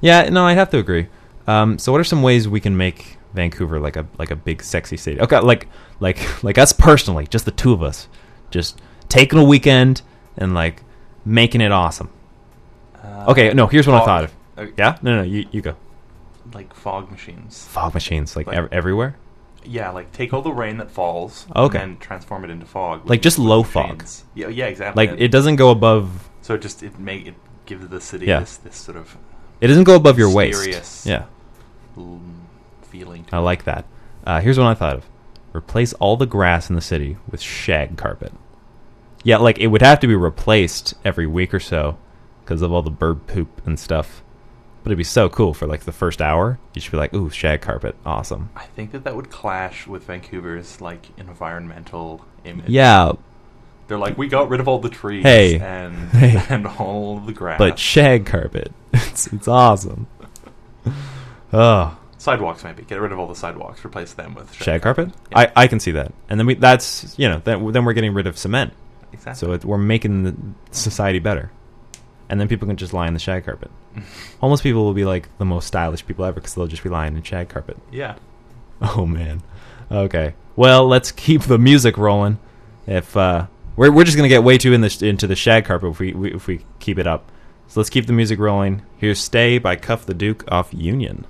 Yeah, 0.00 0.28
no, 0.28 0.46
I'd 0.46 0.58
have 0.58 0.70
to 0.70 0.78
agree. 0.78 1.08
Um, 1.46 1.78
so, 1.78 1.92
what 1.92 2.00
are 2.00 2.04
some 2.04 2.22
ways 2.22 2.48
we 2.48 2.60
can 2.60 2.76
make 2.76 3.16
Vancouver 3.34 3.80
like 3.80 3.96
a 3.96 4.06
like 4.18 4.30
a 4.30 4.36
big 4.36 4.62
sexy 4.62 4.96
city? 4.96 5.20
Okay, 5.20 5.38
like 5.40 5.68
like 6.00 6.44
like 6.44 6.58
us 6.58 6.72
personally, 6.72 7.26
just 7.26 7.44
the 7.44 7.50
two 7.50 7.72
of 7.72 7.82
us, 7.82 8.08
just 8.50 8.80
taking 9.08 9.38
a 9.38 9.44
weekend 9.44 10.02
and 10.36 10.54
like 10.54 10.82
making 11.24 11.60
it 11.60 11.72
awesome. 11.72 12.10
Uh, 13.02 13.26
Okay, 13.28 13.52
no, 13.54 13.66
here's 13.66 13.86
what 13.86 14.00
I 14.00 14.04
thought 14.04 14.24
of. 14.24 14.32
okay, 14.58 14.72
Yeah, 14.78 14.96
no, 15.02 15.16
no, 15.16 15.22
you 15.22 15.46
you 15.50 15.60
go. 15.62 15.74
Like 16.54 16.72
fog 16.74 17.10
machines. 17.10 17.66
Fog 17.68 17.94
machines, 17.94 18.36
like, 18.36 18.46
Like- 18.46 18.56
ev- 18.56 18.68
everywhere. 18.72 19.16
Yeah, 19.64 19.90
like 19.90 20.12
take 20.12 20.32
all 20.32 20.42
the 20.42 20.52
rain 20.52 20.76
that 20.78 20.92
falls 20.92 21.46
Okay. 21.56 21.80
and 21.82 21.98
transform 22.00 22.44
it 22.44 22.50
into 22.50 22.66
fog. 22.66 23.08
Like 23.10 23.20
just 23.20 23.36
low 23.38 23.62
machines. 23.64 24.24
Yeah, 24.34 24.46
yeah, 24.48 24.66
exactly. 24.66 25.06
Like 25.08 25.20
it 25.20 25.28
doesn't 25.32 25.56
go 25.56 25.70
above. 25.70 26.28
So 26.42 26.54
it 26.54 26.62
just 26.62 26.84
it 26.84 26.98
make 27.00 27.26
it 27.26 27.34
gives 27.66 27.88
the 27.88 28.00
city 28.00 28.26
Yeah. 28.26 28.40
this 28.40 28.58
this 28.58 28.76
sort 28.76 28.96
of 28.96 29.16
It 29.60 29.66
doesn't 29.66 29.84
go 29.84 29.96
above 29.96 30.18
your 30.18 30.30
waist. 30.32 31.04
Yeah, 31.06 31.24
feeling. 32.82 33.26
I 33.32 33.38
like 33.38 33.64
that. 33.64 33.84
Uh, 34.24 34.40
here's 34.40 34.58
what 34.58 34.66
I 34.68 34.74
thought 34.74 34.94
of: 34.96 35.06
replace 35.54 35.92
all 35.94 36.16
the 36.16 36.26
grass 36.26 36.68
in 36.70 36.76
the 36.76 36.80
city 36.82 37.16
with 37.30 37.40
shag 37.40 37.96
carpet. 37.96 38.32
Yeah, 39.26 39.38
like 39.38 39.58
it 39.58 39.66
would 39.66 39.82
have 39.82 39.98
to 40.00 40.06
be 40.06 40.14
replaced 40.14 40.94
every 41.04 41.26
week 41.26 41.52
or 41.52 41.58
so 41.58 41.98
because 42.44 42.62
of 42.62 42.70
all 42.72 42.82
the 42.82 42.92
bird 42.92 43.26
poop 43.26 43.60
and 43.66 43.76
stuff. 43.76 44.22
But 44.84 44.90
it'd 44.90 44.98
be 44.98 45.02
so 45.02 45.28
cool 45.28 45.52
for 45.52 45.66
like 45.66 45.80
the 45.80 45.90
first 45.90 46.22
hour. 46.22 46.60
You 46.74 46.80
should 46.80 46.92
be 46.92 46.96
like, 46.96 47.12
"Ooh, 47.12 47.28
shag 47.28 47.60
carpet, 47.60 47.96
awesome." 48.06 48.50
I 48.54 48.66
think 48.66 48.92
that 48.92 49.02
that 49.02 49.16
would 49.16 49.28
clash 49.30 49.88
with 49.88 50.04
Vancouver's 50.04 50.80
like 50.80 51.06
environmental 51.18 52.24
image. 52.44 52.68
Yeah, 52.68 53.14
They're 53.88 53.98
like, 53.98 54.16
we 54.16 54.28
got 54.28 54.48
rid 54.48 54.60
of 54.60 54.68
all 54.68 54.78
the 54.78 54.90
trees 54.90 55.24
Hey. 55.24 55.58
and 55.58 55.96
Hey. 56.10 56.40
and 56.48 56.68
all 56.68 57.18
the 57.18 57.32
grass. 57.32 57.58
but 57.58 57.80
shag 57.80 58.26
carpet, 58.26 58.72
it's 58.92 59.26
it's 59.32 59.48
awesome. 59.48 60.06
Oh, 61.52 61.96
Sidewalks 62.18 62.62
maybe 62.64 62.84
get 62.84 63.00
rid 63.00 63.10
of 63.12 63.18
all 63.18 63.26
the 63.26 63.34
sidewalks, 63.36 63.84
replace 63.84 64.12
them 64.14 64.34
with 64.34 64.52
shag 64.52 64.82
carpet. 64.82 65.10
I, 65.34 65.50
I 65.56 65.66
can 65.66 65.80
see 65.80 65.90
that, 65.92 66.12
and 66.28 66.38
then 66.38 66.46
we 66.46 66.54
that's 66.54 67.18
you 67.18 67.28
know 67.28 67.40
then 67.44 67.72
then 67.72 67.84
we're 67.84 67.92
getting 67.92 68.14
rid 68.14 68.28
of 68.28 68.38
cement. 68.38 68.72
Exactly. 69.12 69.46
So 69.46 69.52
it, 69.52 69.64
we're 69.64 69.78
making 69.78 70.24
the 70.24 70.36
society 70.70 71.18
better, 71.18 71.50
and 72.28 72.40
then 72.40 72.48
people 72.48 72.66
can 72.68 72.76
just 72.76 72.92
lie 72.92 73.06
in 73.08 73.14
the 73.14 73.20
shag 73.20 73.44
carpet. 73.44 73.70
Homeless 74.40 74.60
people 74.60 74.84
will 74.84 74.94
be 74.94 75.04
like 75.04 75.28
the 75.38 75.44
most 75.44 75.66
stylish 75.66 76.06
people 76.06 76.24
ever 76.24 76.34
because 76.34 76.54
they'll 76.54 76.66
just 76.66 76.82
be 76.82 76.88
lying 76.88 77.16
in 77.16 77.22
shag 77.22 77.48
carpet. 77.48 77.78
Yeah. 77.90 78.16
Oh 78.82 79.06
man. 79.06 79.42
Okay. 79.90 80.34
Well, 80.54 80.86
let's 80.86 81.10
keep 81.10 81.42
the 81.42 81.56
music 81.56 81.96
rolling. 81.96 82.38
If 82.86 83.16
uh, 83.16 83.46
we're 83.74 83.90
we're 83.90 84.04
just 84.04 84.18
gonna 84.18 84.28
get 84.28 84.44
way 84.44 84.58
too 84.58 84.74
in 84.74 84.82
the, 84.82 84.98
into 85.00 85.26
the 85.26 85.34
shag 85.34 85.64
carpet 85.64 85.92
if 85.92 85.98
we, 85.98 86.12
we 86.12 86.34
if 86.34 86.46
we 86.46 86.66
keep 86.78 86.98
it 86.98 87.06
up. 87.06 87.32
So 87.68 87.80
let's 87.80 87.88
keep 87.88 88.06
the 88.06 88.12
music 88.12 88.38
rolling. 88.38 88.82
Here's 88.98 89.18
"Stay" 89.18 89.56
by 89.56 89.76
Cuff 89.76 90.04
the 90.04 90.12
Duke 90.12 90.44
off 90.52 90.74
Union. 90.74 91.24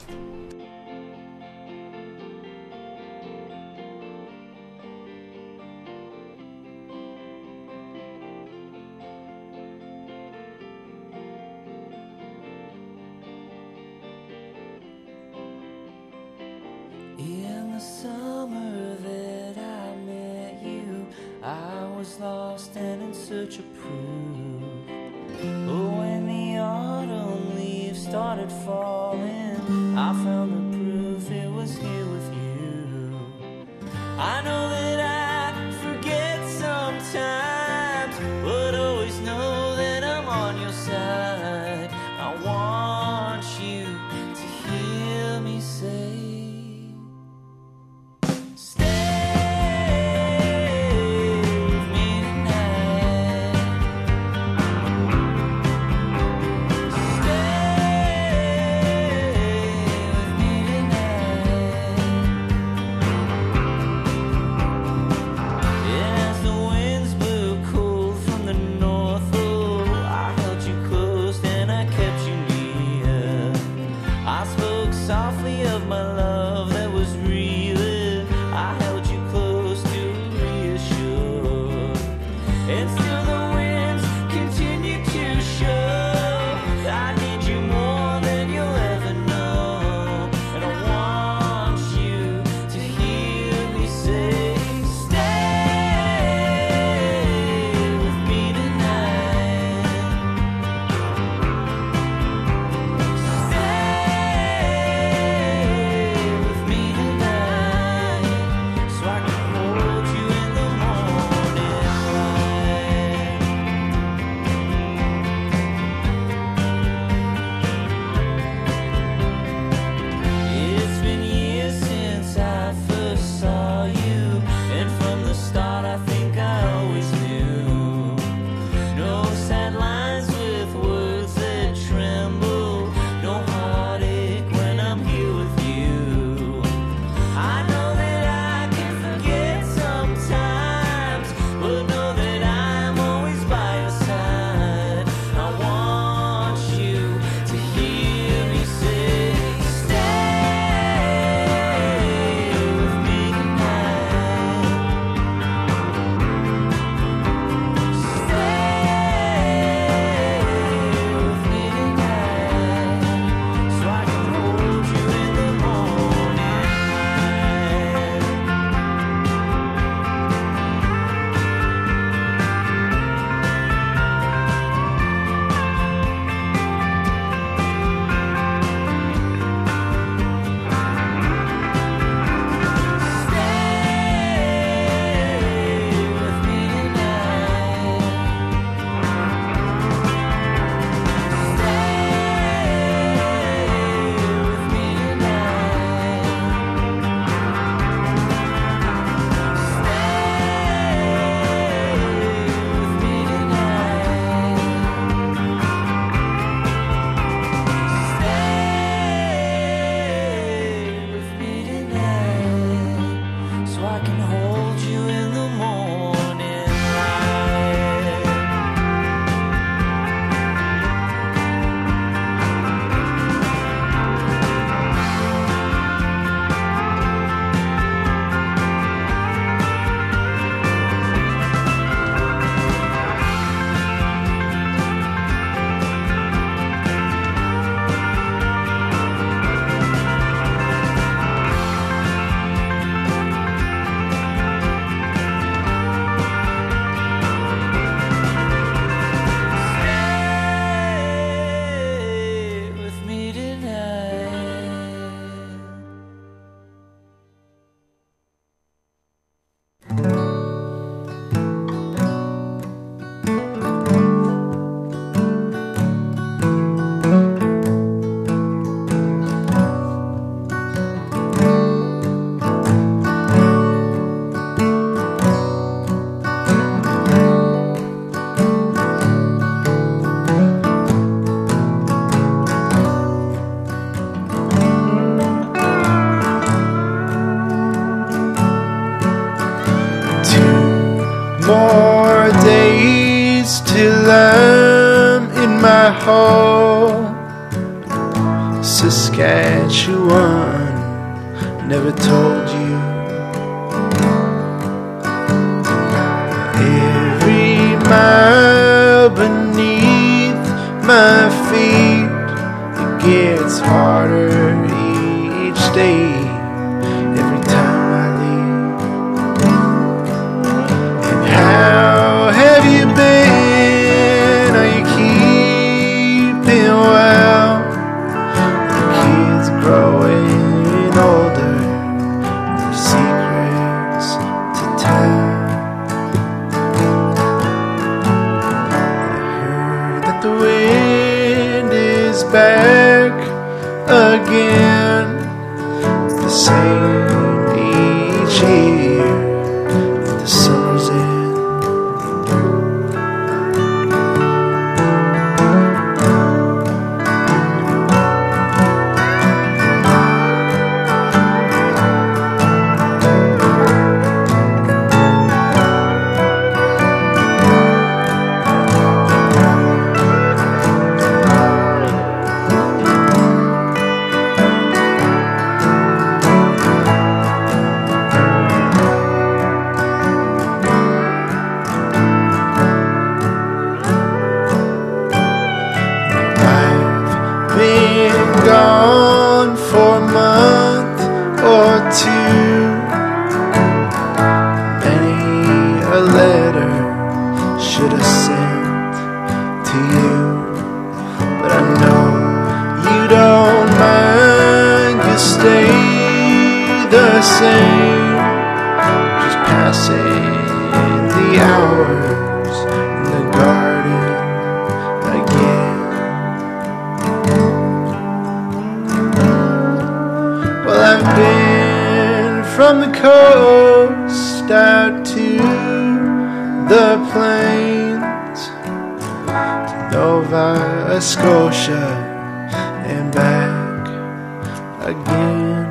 Again. 435.37 435.69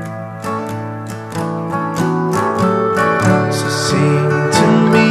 So 3.52 3.68
sing 3.70 4.30
to 4.58 4.68
me 4.94 5.10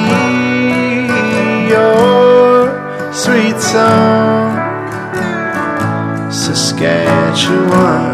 your 1.68 3.12
sweet 3.12 3.58
song, 3.60 4.52
Saskatchewan 6.30 8.13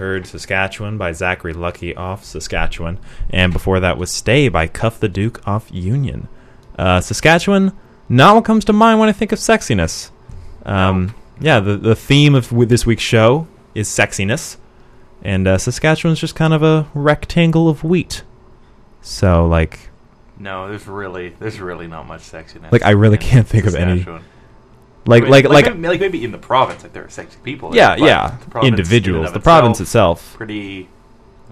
heard 0.00 0.26
Saskatchewan 0.26 0.96
by 0.98 1.12
Zachary 1.12 1.52
Lucky 1.52 1.94
off 1.94 2.24
Saskatchewan, 2.24 2.98
and 3.28 3.52
before 3.52 3.78
that 3.80 3.98
was 3.98 4.10
Stay 4.10 4.48
by 4.48 4.66
Cuff 4.66 4.98
the 4.98 5.08
Duke 5.10 5.46
off 5.46 5.68
Union. 5.70 6.26
Uh, 6.78 7.00
Saskatchewan, 7.00 7.72
not 8.08 8.34
what 8.34 8.44
comes 8.46 8.64
to 8.64 8.72
mind 8.72 8.98
when 8.98 9.10
I 9.10 9.12
think 9.12 9.30
of 9.30 9.38
sexiness. 9.38 10.10
Um, 10.64 11.14
Yeah, 11.38 11.60
the 11.60 11.76
the 11.76 11.94
theme 11.94 12.34
of 12.34 12.48
this 12.68 12.84
week's 12.84 13.02
show 13.02 13.46
is 13.74 13.88
sexiness, 13.88 14.56
and 15.22 15.46
uh, 15.46 15.58
Saskatchewan's 15.58 16.18
just 16.18 16.34
kind 16.34 16.52
of 16.54 16.62
a 16.62 16.88
rectangle 16.94 17.68
of 17.68 17.84
wheat. 17.84 18.22
So 19.02 19.46
like, 19.46 19.90
No, 20.38 20.68
there's 20.68 20.86
really 20.86 21.34
there's 21.38 21.60
really 21.60 21.86
not 21.86 22.06
much 22.08 22.22
sexiness. 22.22 22.72
like 22.72 22.82
I 22.84 22.90
really 22.90 23.18
can't 23.18 23.46
think 23.46 23.66
of 23.66 23.74
any. 23.74 24.06
Like 25.06 25.22
I 25.22 25.24
mean, 25.24 25.30
like 25.32 25.44
like, 25.48 25.64
maybe, 25.76 25.88
like 25.88 26.00
maybe 26.00 26.24
in 26.24 26.30
the 26.32 26.38
province, 26.38 26.82
like 26.82 26.92
there 26.92 27.04
are 27.04 27.08
sexy 27.08 27.38
people. 27.42 27.74
Yeah, 27.74 27.96
yeah, 27.96 28.36
the 28.44 28.50
province 28.50 28.68
in 28.68 28.74
individuals. 28.74 29.32
The 29.32 29.40
province 29.40 29.80
itself. 29.80 30.34
pretty. 30.36 30.88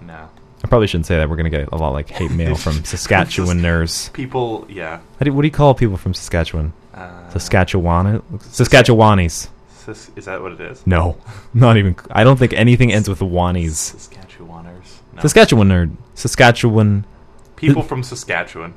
No, 0.05 0.29
I 0.63 0.67
probably 0.67 0.87
shouldn't 0.87 1.07
say 1.07 1.17
that. 1.17 1.29
We're 1.29 1.35
gonna 1.35 1.49
get 1.49 1.69
a 1.71 1.75
lot 1.75 1.89
like 1.93 2.09
hate 2.09 2.31
mail 2.31 2.55
from 2.55 2.73
Saskatchewaners. 2.83 4.13
people. 4.13 4.65
Yeah, 4.69 4.99
How 5.19 5.23
do, 5.25 5.33
what 5.33 5.41
do 5.41 5.47
you 5.47 5.51
call 5.51 5.73
people 5.73 5.97
from 5.97 6.13
Saskatchewan? 6.13 6.73
Uh, 6.93 7.29
Saskatchewan, 7.29 8.21
Saskatchewanis. 8.39 9.49
Sis- 9.69 10.11
is 10.15 10.25
that 10.25 10.41
what 10.41 10.51
it 10.53 10.61
is? 10.61 10.85
No, 10.85 11.17
not 11.53 11.77
even. 11.77 11.95
I 12.11 12.23
don't 12.23 12.37
think 12.37 12.53
anything 12.53 12.91
ends 12.93 13.09
with 13.09 13.19
wanis. 13.19 13.93
Saskatchewaners. 13.95 14.99
No. 15.13 15.21
Saskatchewan 15.21 15.69
nerd. 15.69 15.95
Saskatchewan. 16.13 17.05
People 17.55 17.81
from 17.83 18.03
Saskatchewan. 18.03 18.73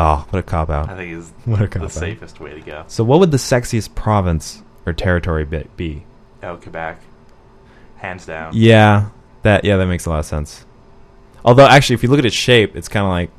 Oh, 0.00 0.24
what 0.30 0.38
a 0.38 0.42
cop 0.44 0.70
out. 0.70 0.88
I 0.88 0.96
think 0.96 1.12
is 1.12 1.32
what 1.44 1.60
a 1.60 1.64
the 1.64 1.68
cop 1.68 1.82
out. 1.84 1.90
safest 1.92 2.38
way 2.40 2.54
to 2.54 2.60
go. 2.60 2.84
So, 2.86 3.02
what 3.02 3.18
would 3.18 3.32
the 3.32 3.36
sexiest 3.36 3.94
province 3.96 4.62
or 4.86 4.92
territory 4.92 5.44
be? 5.76 6.04
Oh, 6.42 6.56
Quebec, 6.56 7.00
hands 7.96 8.24
down. 8.24 8.52
Yeah, 8.54 9.08
that 9.42 9.64
yeah, 9.64 9.76
that 9.76 9.86
makes 9.86 10.06
a 10.06 10.10
lot 10.10 10.20
of 10.20 10.26
sense. 10.26 10.64
Although, 11.44 11.66
actually, 11.66 11.94
if 11.94 12.02
you 12.04 12.10
look 12.10 12.18
at 12.20 12.26
its 12.26 12.36
shape, 12.36 12.76
it's 12.76 12.88
kind 12.88 13.04
of 13.06 13.10
like 13.10 13.30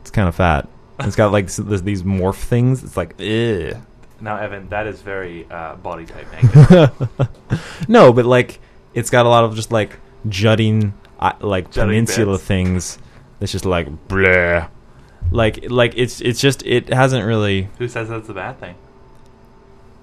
it's 0.00 0.10
kind 0.10 0.28
of 0.28 0.34
fat. 0.34 0.68
It's 1.00 1.14
got 1.14 1.30
like 1.30 1.46
this- 1.46 1.80
these 1.82 2.02
morph 2.02 2.36
things. 2.36 2.82
It's 2.82 2.96
like, 2.96 3.14
ugh. 3.20 3.80
Now, 4.18 4.38
Evan, 4.38 4.70
that 4.70 4.86
is 4.86 5.02
very 5.02 5.46
uh, 5.50 5.76
body 5.76 6.06
type 6.06 6.26
negative. 6.32 7.28
no, 7.88 8.12
but 8.14 8.24
like 8.24 8.58
it's 8.94 9.10
got 9.10 9.26
a 9.26 9.28
lot 9.28 9.44
of 9.44 9.54
just 9.54 9.70
like 9.70 9.98
jutting, 10.28 10.94
uh, 11.20 11.32
like 11.40 11.70
Jutting 11.70 11.90
peninsula 11.90 12.34
bits. 12.34 12.44
things. 12.44 12.98
It's 13.40 13.52
just 13.52 13.66
like 13.66 14.08
bleh. 14.08 14.68
Like 15.36 15.70
like 15.70 15.92
it's 15.96 16.20
it's 16.22 16.40
just 16.40 16.64
it 16.64 16.88
hasn't 16.88 17.26
really. 17.26 17.68
Who 17.78 17.88
says 17.88 18.08
that's 18.08 18.28
a 18.30 18.34
bad 18.34 18.58
thing? 18.58 18.74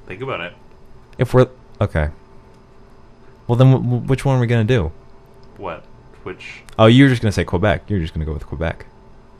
Think 0.06 0.22
about 0.22 0.42
it. 0.42 0.54
If 1.18 1.34
we're 1.34 1.48
okay, 1.82 2.10
well 3.48 3.56
then 3.56 3.72
w- 3.72 3.84
w- 3.90 4.08
which 4.08 4.26
one 4.26 4.38
are 4.38 4.40
we 4.40 4.46
gonna 4.48 4.64
do? 4.64 4.92
What? 5.58 5.84
Which? 6.22 6.62
Oh, 6.78 6.86
you're 6.86 7.10
just 7.10 7.22
gonna 7.22 7.32
say 7.32 7.44
Quebec. 7.46 7.90
You're 7.90 8.00
just 8.00 8.14
gonna 8.14 8.26
go 8.26 8.34
with 8.34 8.46
Quebec. 8.46 8.86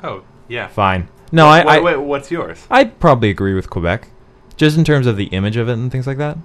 Oh, 0.04 0.24
yeah. 0.48 0.68
Fine. 0.68 1.10
No, 1.32 1.46
Wait, 1.52 1.66
I, 1.66 1.78
I 1.78 1.80
wait, 1.80 1.98
what's 1.98 2.30
yours? 2.32 2.66
I'd 2.72 3.00
probably 3.00 3.30
agree 3.30 3.54
with 3.54 3.70
Quebec, 3.70 4.10
just 4.58 4.78
in 4.78 4.84
terms 4.84 5.06
of 5.08 5.16
the 5.18 5.26
image 5.26 5.58
of 5.58 5.70
it 5.70 5.74
and 5.74 5.92
things 5.92 6.08
like 6.08 6.18
that. 6.18 6.38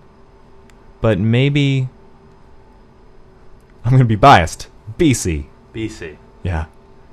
But 1.01 1.19
maybe 1.19 1.89
I'm 3.85 3.93
gonna 3.93 4.05
be 4.05 4.17
biased. 4.17 4.69
BC. 4.99 5.47
BC. 5.75 6.17
Yeah, 6.43 6.67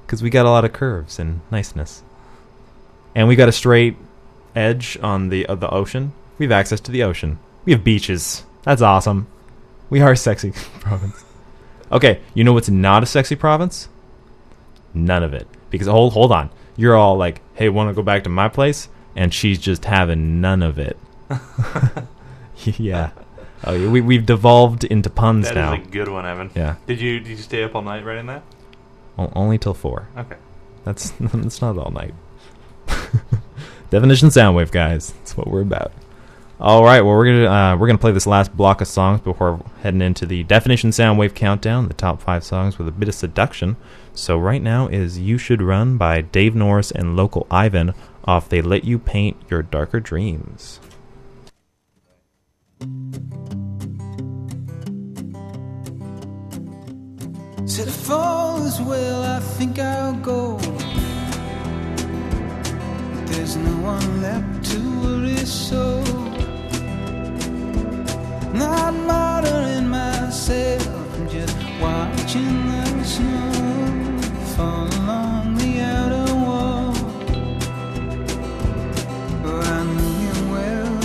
because 0.06 0.22
we 0.22 0.30
got 0.30 0.46
a 0.46 0.50
lot 0.50 0.66
of 0.66 0.74
curves 0.74 1.18
and 1.20 1.42
niceness, 1.52 2.04
and 3.16 3.28
we 3.28 3.36
got 3.36 3.50
a 3.50 3.54
straight 3.54 3.96
edge 4.56 4.98
on 5.02 5.30
the 5.30 5.46
of 5.48 5.60
the 5.60 5.70
ocean. 5.70 6.14
We 6.38 6.46
have 6.46 6.52
access 6.52 6.80
to 6.82 6.92
the 6.92 7.04
ocean. 7.04 7.40
We 7.66 7.72
have 7.72 7.84
beaches. 7.84 8.44
That's 8.64 8.82
awesome. 8.82 9.28
We 9.90 10.02
are 10.02 10.12
a 10.12 10.18
sexy 10.18 10.52
province. 10.82 11.24
Okay, 11.92 12.20
you 12.34 12.44
know 12.44 12.54
what's 12.54 12.70
not 12.70 13.04
a 13.04 13.06
sexy 13.06 13.36
province? 13.36 13.88
None 14.94 15.24
of 15.24 15.34
it. 15.34 15.48
Because 15.70 15.88
hold 15.88 16.14
hold 16.14 16.32
on, 16.32 16.50
you're 16.76 16.96
all 16.96 17.18
like, 17.18 17.42
"Hey, 17.56 17.70
want 17.70 17.90
to 17.90 17.94
go 17.94 18.02
back 18.04 18.24
to 18.24 18.30
my 18.30 18.50
place?" 18.50 18.90
and 19.16 19.34
she's 19.34 19.58
just 19.60 19.86
having 19.86 20.42
none 20.42 20.62
of 20.62 20.78
it. 20.78 20.98
yeah. 22.78 23.12
Oh, 23.64 23.74
yeah, 23.74 23.90
we 23.90 24.02
we've 24.02 24.26
devolved 24.26 24.84
into 24.84 25.10
puns 25.10 25.46
That 25.46 25.52
is 25.52 25.56
now. 25.56 25.74
a 25.74 25.78
good 25.78 26.10
one, 26.10 26.26
Evan. 26.26 26.52
Yeah. 26.56 26.76
Did 26.88 27.00
you 27.02 27.20
did 27.20 27.30
you 27.30 27.38
stay 27.38 27.64
up 27.64 27.76
all 27.76 27.82
night 27.82 28.06
writing 28.06 28.28
that? 28.28 28.44
O- 29.18 29.32
only 29.36 29.58
till 29.58 29.74
four. 29.74 30.08
Okay. 30.18 30.36
That's 30.84 31.12
that's 31.20 31.62
not 31.62 31.78
all 31.78 31.92
night. 31.92 32.14
Definition 33.90 34.30
Soundwave, 34.30 34.72
guys. 34.72 35.12
That's 35.14 35.38
what 35.38 35.48
we're 35.48 35.62
about. 35.62 35.92
All 36.60 36.86
right. 36.86 37.02
Well, 37.02 37.16
we're 37.16 37.26
gonna 37.26 37.46
uh, 37.46 37.76
we're 37.76 37.88
gonna 37.88 38.00
play 38.00 38.14
this 38.14 38.26
last 38.26 38.56
block 38.56 38.80
of 38.80 38.88
songs 38.88 39.20
before 39.20 39.64
heading 39.82 40.02
into 40.02 40.26
the 40.26 40.44
Definition 40.44 40.92
Soundwave 40.92 41.36
countdown, 41.36 41.90
the 41.90 41.94
top 41.94 42.22
five 42.22 42.46
songs 42.46 42.78
with 42.78 42.88
a 42.88 42.92
bit 42.92 43.10
of 43.10 43.16
seduction. 43.16 43.76
So 44.14 44.38
right 44.38 44.62
now 44.62 44.88
is 44.88 45.20
"You 45.20 45.38
Should 45.38 45.62
Run" 45.62 45.98
by 45.98 46.22
Dave 46.22 46.56
Norris 46.56 46.92
and 46.92 47.18
Local 47.18 47.46
Ivan 47.52 47.94
off 48.24 48.48
"They 48.48 48.62
Let 48.62 48.86
You 48.86 48.98
Paint 49.00 49.36
Your 49.50 49.64
Darker 49.64 50.00
Dreams." 50.00 50.80
If 57.68 58.10
all 58.10 58.66
is 58.66 58.80
well, 58.80 59.24
I 59.24 59.40
think 59.40 59.78
I'll 59.80 60.16
go. 60.16 60.58
But 63.36 63.40
there's 63.40 63.58
no 63.58 63.76
one 63.82 64.22
left 64.22 64.64
to 64.72 64.80
worry 65.02 65.36
so. 65.46 66.02
Not 68.54 68.94
bothering 69.06 69.90
myself, 69.90 70.88
I'm 71.16 71.28
just 71.28 71.58
watching 71.82 72.66
the 72.70 73.04
snow 73.04 74.22
fall 74.56 74.88
along 75.02 75.56
the 75.56 75.82
outer 75.82 76.34
wall. 76.34 76.94
Oh, 79.44 79.62
I 79.62 79.84
knew 79.84 80.18
him 80.28 80.40
well. 80.52 80.96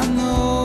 I 0.00 0.06
know 0.16 0.61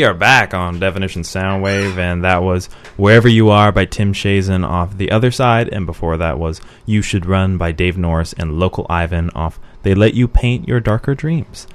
We 0.00 0.06
are 0.06 0.14
back 0.14 0.54
on 0.54 0.80
Definition 0.80 1.20
Soundwave, 1.20 1.98
and 1.98 2.24
that 2.24 2.42
was 2.42 2.70
Wherever 2.96 3.28
You 3.28 3.50
Are 3.50 3.70
by 3.70 3.84
Tim 3.84 4.14
Chaisson 4.14 4.66
off 4.66 4.96
The 4.96 5.10
Other 5.10 5.30
Side, 5.30 5.68
and 5.68 5.84
before 5.84 6.16
that 6.16 6.38
was 6.38 6.62
You 6.86 7.02
Should 7.02 7.26
Run 7.26 7.58
by 7.58 7.72
Dave 7.72 7.98
Norris 7.98 8.32
and 8.32 8.58
Local 8.58 8.86
Ivan 8.88 9.28
off 9.34 9.60
They 9.82 9.94
Let 9.94 10.14
You 10.14 10.26
Paint 10.26 10.66
Your 10.66 10.80
Darker 10.80 11.14
Dreams. 11.14 11.66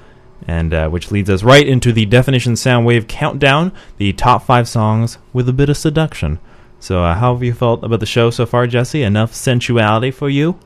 And 0.44 0.74
uh, 0.74 0.88
which 0.88 1.12
leads 1.12 1.30
us 1.30 1.44
right 1.44 1.64
into 1.64 1.92
the 1.92 2.04
Definition 2.04 2.54
Soundwave 2.54 3.06
countdown, 3.06 3.70
the 3.96 4.12
top 4.12 4.42
five 4.42 4.68
songs 4.68 5.18
with 5.32 5.48
a 5.48 5.52
bit 5.52 5.68
of 5.68 5.76
seduction. 5.76 6.40
So, 6.80 7.04
uh, 7.04 7.14
how 7.14 7.32
have 7.32 7.44
you 7.44 7.54
felt 7.54 7.84
about 7.84 8.00
the 8.00 8.06
show 8.06 8.30
so 8.30 8.44
far, 8.44 8.66
Jesse? 8.66 9.04
Enough 9.04 9.36
sensuality 9.36 10.10
for 10.10 10.28
you? 10.28 10.58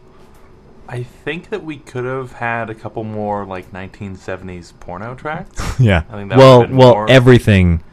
I 0.92 1.04
think 1.04 1.50
that 1.50 1.62
we 1.62 1.76
could 1.76 2.04
have 2.04 2.32
had 2.32 2.68
a 2.68 2.74
couple 2.74 3.04
more 3.04 3.44
like 3.44 3.70
1970s 3.70 4.72
porno 4.80 5.14
tracks. 5.14 5.56
yeah. 5.80 6.02
I 6.08 6.14
think 6.14 6.30
that 6.30 6.38
well, 6.38 6.66
well, 6.66 6.94
more- 6.94 7.10
everything 7.10 7.84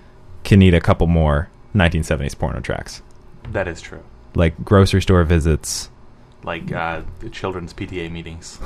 can 0.43 0.57
need 0.57 0.73
a 0.73 0.81
couple 0.81 1.05
more 1.05 1.47
1970s 1.75 2.35
porno 2.35 2.59
tracks, 2.59 3.03
that 3.51 3.67
is 3.67 3.81
true. 3.81 4.01
like 4.33 4.63
grocery 4.65 5.01
store 5.01 5.23
visits. 5.23 5.91
Like 6.43 6.71
uh, 6.71 7.03
the 7.19 7.29
children's 7.29 7.71
PTA 7.73 8.11
meetings. 8.11 8.57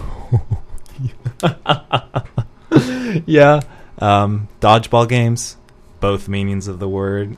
yeah. 3.26 3.62
Um, 4.00 4.48
dodgeball 4.62 5.10
games, 5.10 5.58
both 6.00 6.30
meanings 6.30 6.70
of 6.70 6.80
the 6.80 6.88
word. 6.88 7.38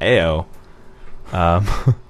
Ayo. 0.00 0.46
Um, 1.32 1.66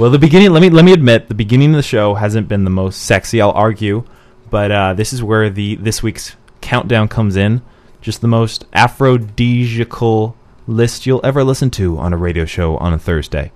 well, 0.00 0.10
the 0.10 0.18
beginning. 0.18 0.50
Let 0.50 0.62
me 0.62 0.70
let 0.70 0.84
me 0.84 0.94
admit, 0.94 1.28
the 1.28 1.34
beginning 1.34 1.70
of 1.70 1.76
the 1.76 1.82
show 1.82 2.14
hasn't 2.14 2.48
been 2.48 2.64
the 2.64 2.70
most 2.70 3.02
sexy. 3.02 3.38
I'll 3.38 3.50
argue, 3.50 4.04
but 4.48 4.72
uh, 4.72 4.94
this 4.94 5.12
is 5.12 5.22
where 5.22 5.50
the 5.50 5.76
this 5.76 6.02
week's 6.02 6.36
countdown 6.62 7.06
comes 7.06 7.36
in. 7.36 7.60
Just 8.00 8.22
the 8.22 8.28
most 8.28 8.64
aphrodisiacal 8.72 10.34
list 10.66 11.04
you'll 11.04 11.20
ever 11.22 11.44
listen 11.44 11.68
to 11.72 11.98
on 11.98 12.14
a 12.14 12.16
radio 12.16 12.46
show 12.46 12.78
on 12.78 12.94
a 12.94 12.98
Thursday. 12.98 13.52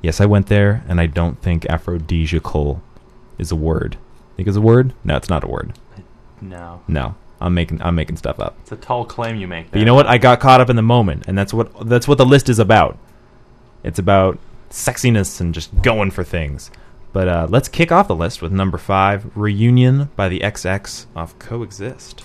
Yes, 0.00 0.20
I 0.20 0.26
went 0.26 0.46
there, 0.46 0.84
and 0.86 1.00
I 1.00 1.06
don't 1.06 1.42
think 1.42 1.66
aphrodisiacal 1.66 2.80
is 3.36 3.50
a 3.50 3.56
word. 3.56 3.96
Think 4.36 4.46
it's 4.46 4.56
a 4.56 4.60
word? 4.60 4.94
No, 5.02 5.16
it's 5.16 5.28
not 5.28 5.42
a 5.42 5.48
word. 5.48 5.72
No. 6.40 6.82
No, 6.86 7.16
I'm 7.40 7.52
making 7.52 7.82
I'm 7.82 7.96
making 7.96 8.16
stuff 8.16 8.38
up. 8.38 8.56
It's 8.62 8.70
a 8.70 8.76
tall 8.76 9.04
claim 9.04 9.34
you 9.34 9.48
make. 9.48 9.72
But 9.72 9.80
you 9.80 9.86
know 9.86 9.96
what? 9.96 10.06
I 10.06 10.18
got 10.18 10.38
caught 10.38 10.60
up 10.60 10.70
in 10.70 10.76
the 10.76 10.82
moment, 10.82 11.24
and 11.26 11.36
that's 11.36 11.52
what 11.52 11.88
that's 11.88 12.06
what 12.06 12.18
the 12.18 12.24
list 12.24 12.48
is 12.48 12.60
about. 12.60 12.96
It's 13.82 13.98
about 13.98 14.38
sexiness 14.70 15.40
and 15.40 15.52
just 15.52 15.82
going 15.82 16.10
for 16.10 16.24
things. 16.24 16.70
But 17.12 17.28
uh, 17.28 17.46
let's 17.50 17.68
kick 17.68 17.90
off 17.90 18.08
the 18.08 18.14
list 18.14 18.40
with 18.40 18.52
number 18.52 18.78
five, 18.78 19.36
"Reunion" 19.36 20.10
by 20.16 20.28
the 20.28 20.40
XX 20.40 21.06
off 21.14 21.38
"Coexist." 21.38 22.24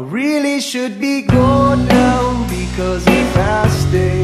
I 0.00 0.02
really 0.04 0.62
should 0.62 0.98
be 0.98 1.20
going 1.20 1.86
now 1.86 2.48
because 2.48 3.06
if 3.06 3.36
I 3.36 3.68
stay, 3.68 4.22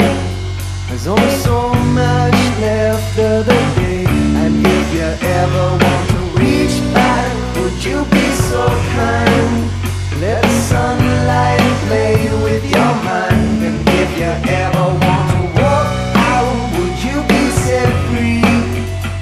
there's 0.88 1.06
only 1.06 1.36
so 1.44 1.68
much 1.92 2.32
left 2.64 3.18
of 3.18 3.44
the 3.44 3.60
day. 3.76 4.06
And 4.40 4.66
if 4.66 4.94
you 4.94 5.28
ever 5.36 5.66
want 5.76 6.08
to 6.14 6.20
reach 6.40 6.80
back, 6.94 7.28
would 7.56 7.76
you 7.84 8.06
be 8.06 8.26
so 8.48 8.64
kind? 8.96 9.70
Let 10.22 10.40
the 10.40 10.60
sunlight 10.72 11.60
play 11.84 12.24
with 12.42 12.64
your 12.64 12.92
mind. 13.04 13.60
And 13.68 13.86
if 14.00 14.10
you 14.16 14.32
ever 14.48 14.86
want 15.04 15.28
to 15.36 15.42
walk 15.60 15.88
out, 16.32 16.56
would 16.72 16.96
you 17.04 17.20
be 17.28 17.50
set 17.50 17.92
free? 18.08 18.40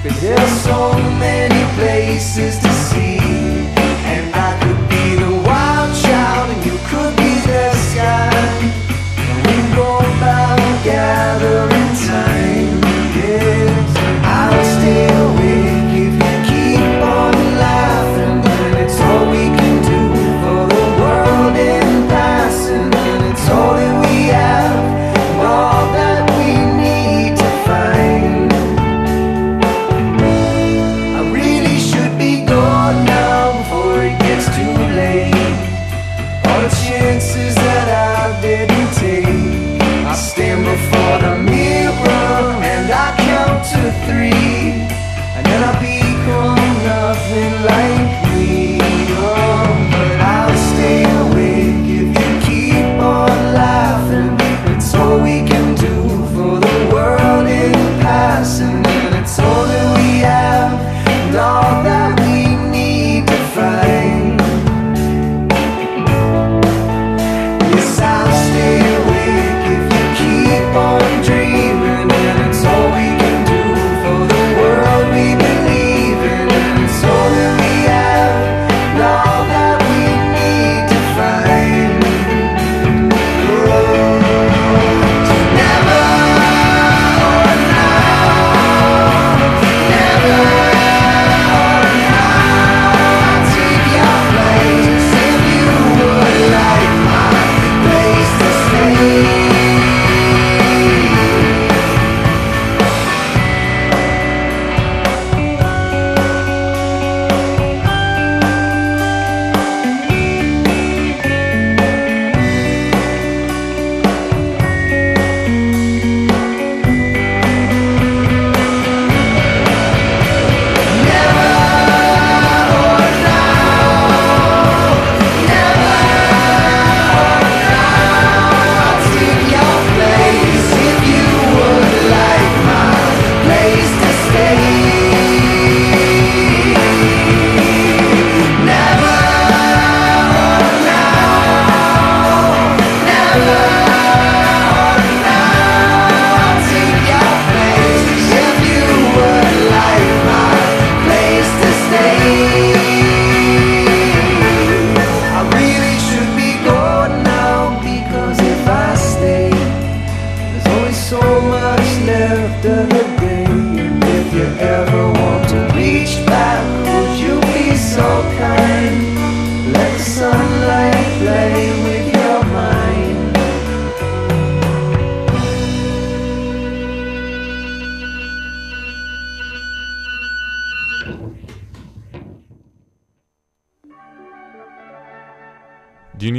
Cause 0.07 0.21
there's 0.21 0.61
so 0.61 0.93
many 1.19 1.61
places 1.75 2.64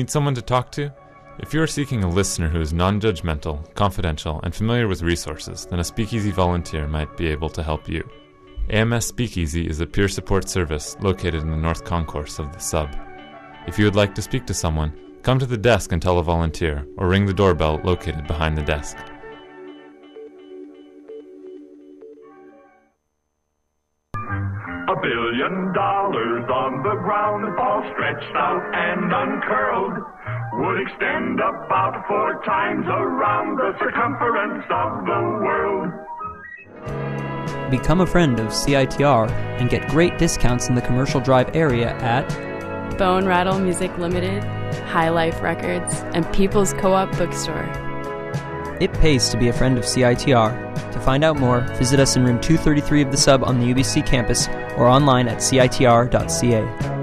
need 0.06 0.12
someone 0.12 0.36
to 0.36 0.42
talk 0.42 0.70
to? 0.70 0.92
If 1.40 1.52
you 1.52 1.60
are 1.60 1.66
seeking 1.66 2.04
a 2.04 2.08
listener 2.08 2.48
who 2.48 2.60
is 2.60 2.72
non 2.72 3.00
judgmental, 3.00 3.58
confidential, 3.74 4.40
and 4.44 4.54
familiar 4.54 4.86
with 4.86 5.02
resources, 5.02 5.66
then 5.66 5.80
a 5.80 5.84
Speakeasy 5.84 6.30
volunteer 6.30 6.86
might 6.86 7.16
be 7.16 7.26
able 7.26 7.48
to 7.48 7.60
help 7.60 7.88
you. 7.88 8.08
AMS 8.70 9.06
Speakeasy 9.06 9.66
is 9.68 9.80
a 9.80 9.86
peer 9.86 10.06
support 10.06 10.48
service 10.48 10.96
located 11.00 11.42
in 11.42 11.50
the 11.50 11.56
North 11.56 11.84
Concourse 11.84 12.38
of 12.38 12.52
the 12.52 12.60
sub. 12.60 12.96
If 13.66 13.80
you 13.80 13.84
would 13.84 13.96
like 13.96 14.14
to 14.14 14.22
speak 14.22 14.46
to 14.46 14.54
someone, 14.54 14.92
come 15.22 15.40
to 15.40 15.46
the 15.46 15.56
desk 15.56 15.90
and 15.90 16.00
tell 16.00 16.20
a 16.20 16.22
volunteer, 16.22 16.86
or 16.98 17.08
ring 17.08 17.26
the 17.26 17.34
doorbell 17.34 17.80
located 17.82 18.28
behind 18.28 18.56
the 18.56 18.62
desk. 18.62 18.96
Billion 25.06 25.72
dollars 25.72 26.44
on 26.50 26.82
the 26.82 26.96
ground, 27.02 27.56
all 27.58 27.82
stretched 27.92 28.34
out 28.34 28.62
and 28.74 29.12
uncurled, 29.12 30.02
would 30.58 30.80
extend 30.82 31.38
about 31.38 32.04
four 32.08 32.42
times 32.44 32.84
around 32.88 33.56
the 33.56 33.72
circumference 33.78 34.64
of 34.68 35.06
the 35.06 35.20
world. 35.46 35.92
Become 37.70 38.00
a 38.00 38.06
friend 38.06 38.40
of 38.40 38.48
CITR 38.48 39.30
and 39.60 39.70
get 39.70 39.88
great 39.88 40.18
discounts 40.18 40.68
in 40.68 40.74
the 40.74 40.82
commercial 40.82 41.20
drive 41.20 41.54
area 41.54 41.90
at 41.98 42.26
Bone 42.98 43.26
Rattle 43.26 43.60
Music 43.60 43.96
Limited, 43.98 44.42
High 44.86 45.10
Life 45.10 45.40
Records, 45.40 46.00
and 46.14 46.30
People's 46.32 46.72
Co 46.74 46.94
op 46.94 47.10
Bookstore. 47.16 47.85
It 48.80 48.92
pays 48.94 49.28
to 49.30 49.38
be 49.38 49.48
a 49.48 49.52
friend 49.52 49.78
of 49.78 49.84
CITR. 49.84 50.92
To 50.92 51.00
find 51.00 51.24
out 51.24 51.38
more, 51.38 51.60
visit 51.76 52.00
us 52.00 52.16
in 52.16 52.24
room 52.24 52.40
233 52.40 53.02
of 53.02 53.10
the 53.10 53.16
sub 53.16 53.42
on 53.42 53.58
the 53.58 53.72
UBC 53.72 54.06
campus 54.06 54.48
or 54.76 54.86
online 54.86 55.28
at 55.28 55.38
citr.ca. 55.38 56.95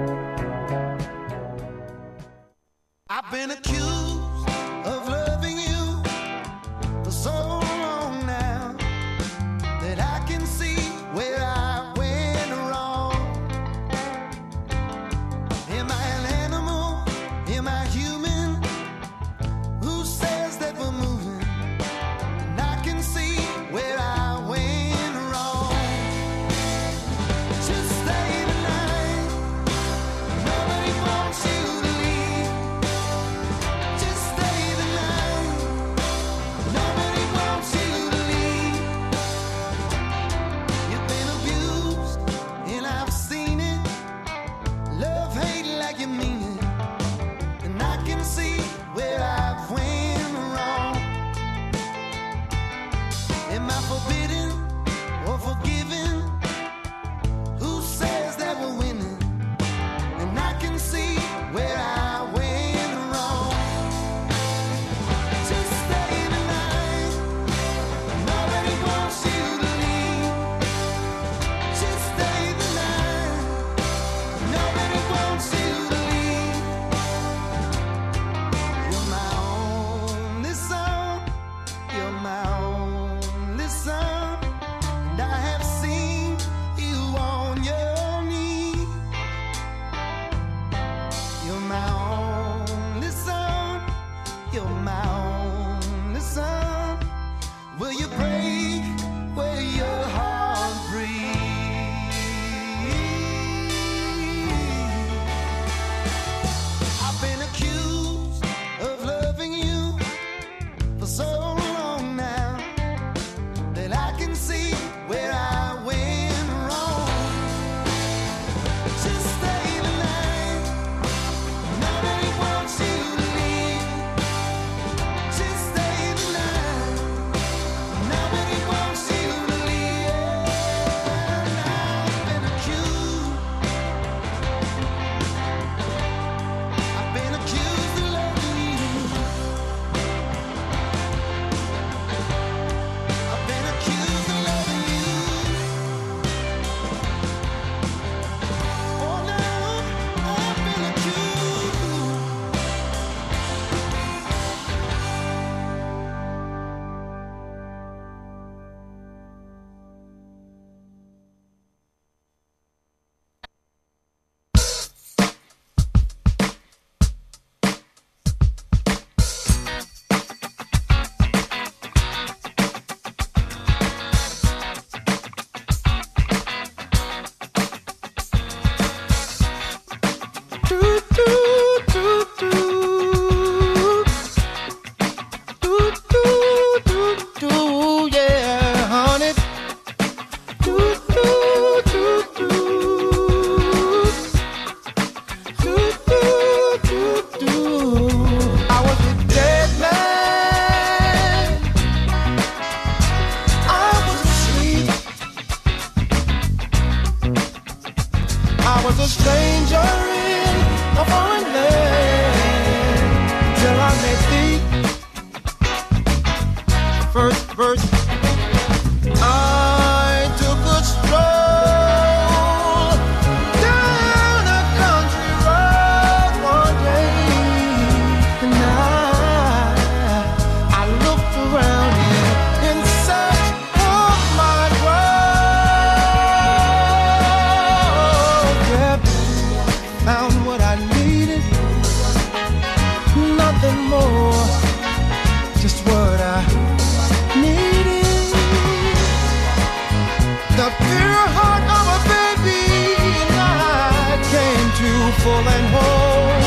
full 255.24 255.48
and 255.56 255.68
whole. 255.74 256.44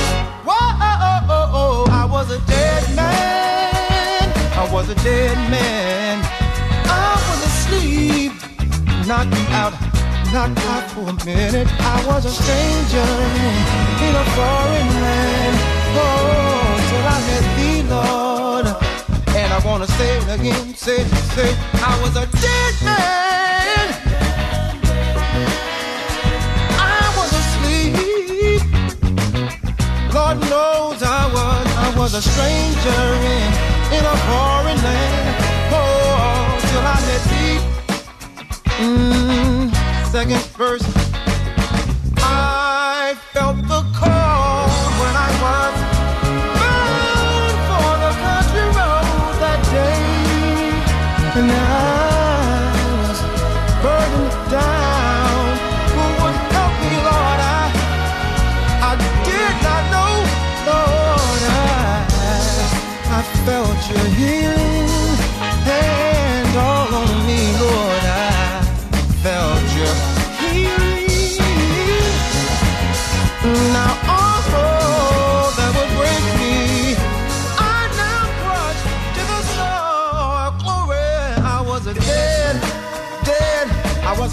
Whoa, 0.47 1.85
I 1.89 2.05
was 2.05 2.31
a 2.31 2.41
dead 2.47 2.85
man. 2.95 4.27
I 4.53 4.69
was 4.71 4.91
a 4.91 4.95
dead 4.97 5.37
man. 5.51 6.21
I 6.85 7.13
was 7.27 7.41
asleep, 7.51 8.33
knocked 9.09 9.33
out, 9.61 9.73
knocked 10.35 10.61
out 10.73 10.85
for 10.93 11.09
a 11.09 11.17
minute. 11.25 11.69
I 11.95 11.99
was 12.07 12.27
a 12.27 12.35
stranger 12.43 13.11
in 14.07 14.13
a 14.23 14.27
foreign 14.37 14.91
land. 15.05 15.57
Oh, 15.97 16.77
till 16.89 17.07
I 17.15 17.19
met 17.29 17.47
thee, 17.57 17.83
Lord. 17.95 18.67
And 19.41 19.49
I 19.57 19.59
wanna 19.65 19.87
say 19.87 20.19
it 20.19 20.29
again, 20.39 20.75
say, 20.75 21.03
say, 21.35 21.51
I 21.91 21.99
was 22.03 22.15
a 22.17 22.27
dead 22.45 22.75
man. 22.85 23.26
Was, 32.07 32.15
a 32.15 32.23
stranger 32.23 33.05
in, 33.35 33.99
in 33.99 34.05
a 34.05 34.17
foreign 34.29 34.81
land. 34.81 35.45
Oh, 35.73 36.59
till 36.71 36.85
I 36.87 37.01
met 37.07 37.23
thee. 37.33 37.59
Mm, 38.79 40.13
second 40.13 40.43
verse. 40.57 41.06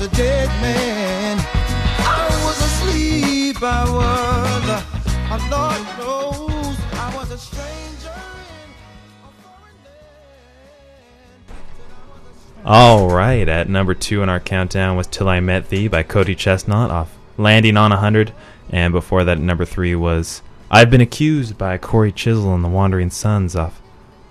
A 0.03 0.07
dead 0.09 0.49
man. 0.61 1.37
I 1.39 2.27
was 2.43 2.59
asleep, 2.59 3.55
I 3.63 3.85
was, 3.89 4.69
a 5.31 5.37
Lord 5.49 5.81
knows, 5.97 6.77
I 6.91 7.15
was 7.15 7.31
a 7.31 7.37
stranger. 7.37 8.13
All 12.65 13.07
right, 13.07 13.47
at 13.47 13.69
number 13.69 13.93
two 13.93 14.21
in 14.21 14.27
our 14.27 14.41
countdown 14.41 14.97
was 14.97 15.07
"Till 15.07 15.29
I 15.29 15.39
Met 15.39 15.69
Thee" 15.69 15.87
by 15.87 16.03
Cody 16.03 16.35
ChesnuTT 16.35 16.89
off 16.89 17.15
"Landing 17.37 17.77
on 17.77 17.93
a 17.93 17.97
Hundred," 17.97 18.33
and 18.69 18.91
before 18.91 19.23
that, 19.23 19.39
number 19.39 19.63
three 19.63 19.95
was 19.95 20.41
"I've 20.69 20.89
Been 20.91 20.99
Accused" 20.99 21.57
by 21.57 21.77
Cory 21.77 22.11
Chisel 22.11 22.53
and 22.53 22.61
the 22.65 22.67
Wandering 22.67 23.09
Sons 23.09 23.55
off 23.55 23.81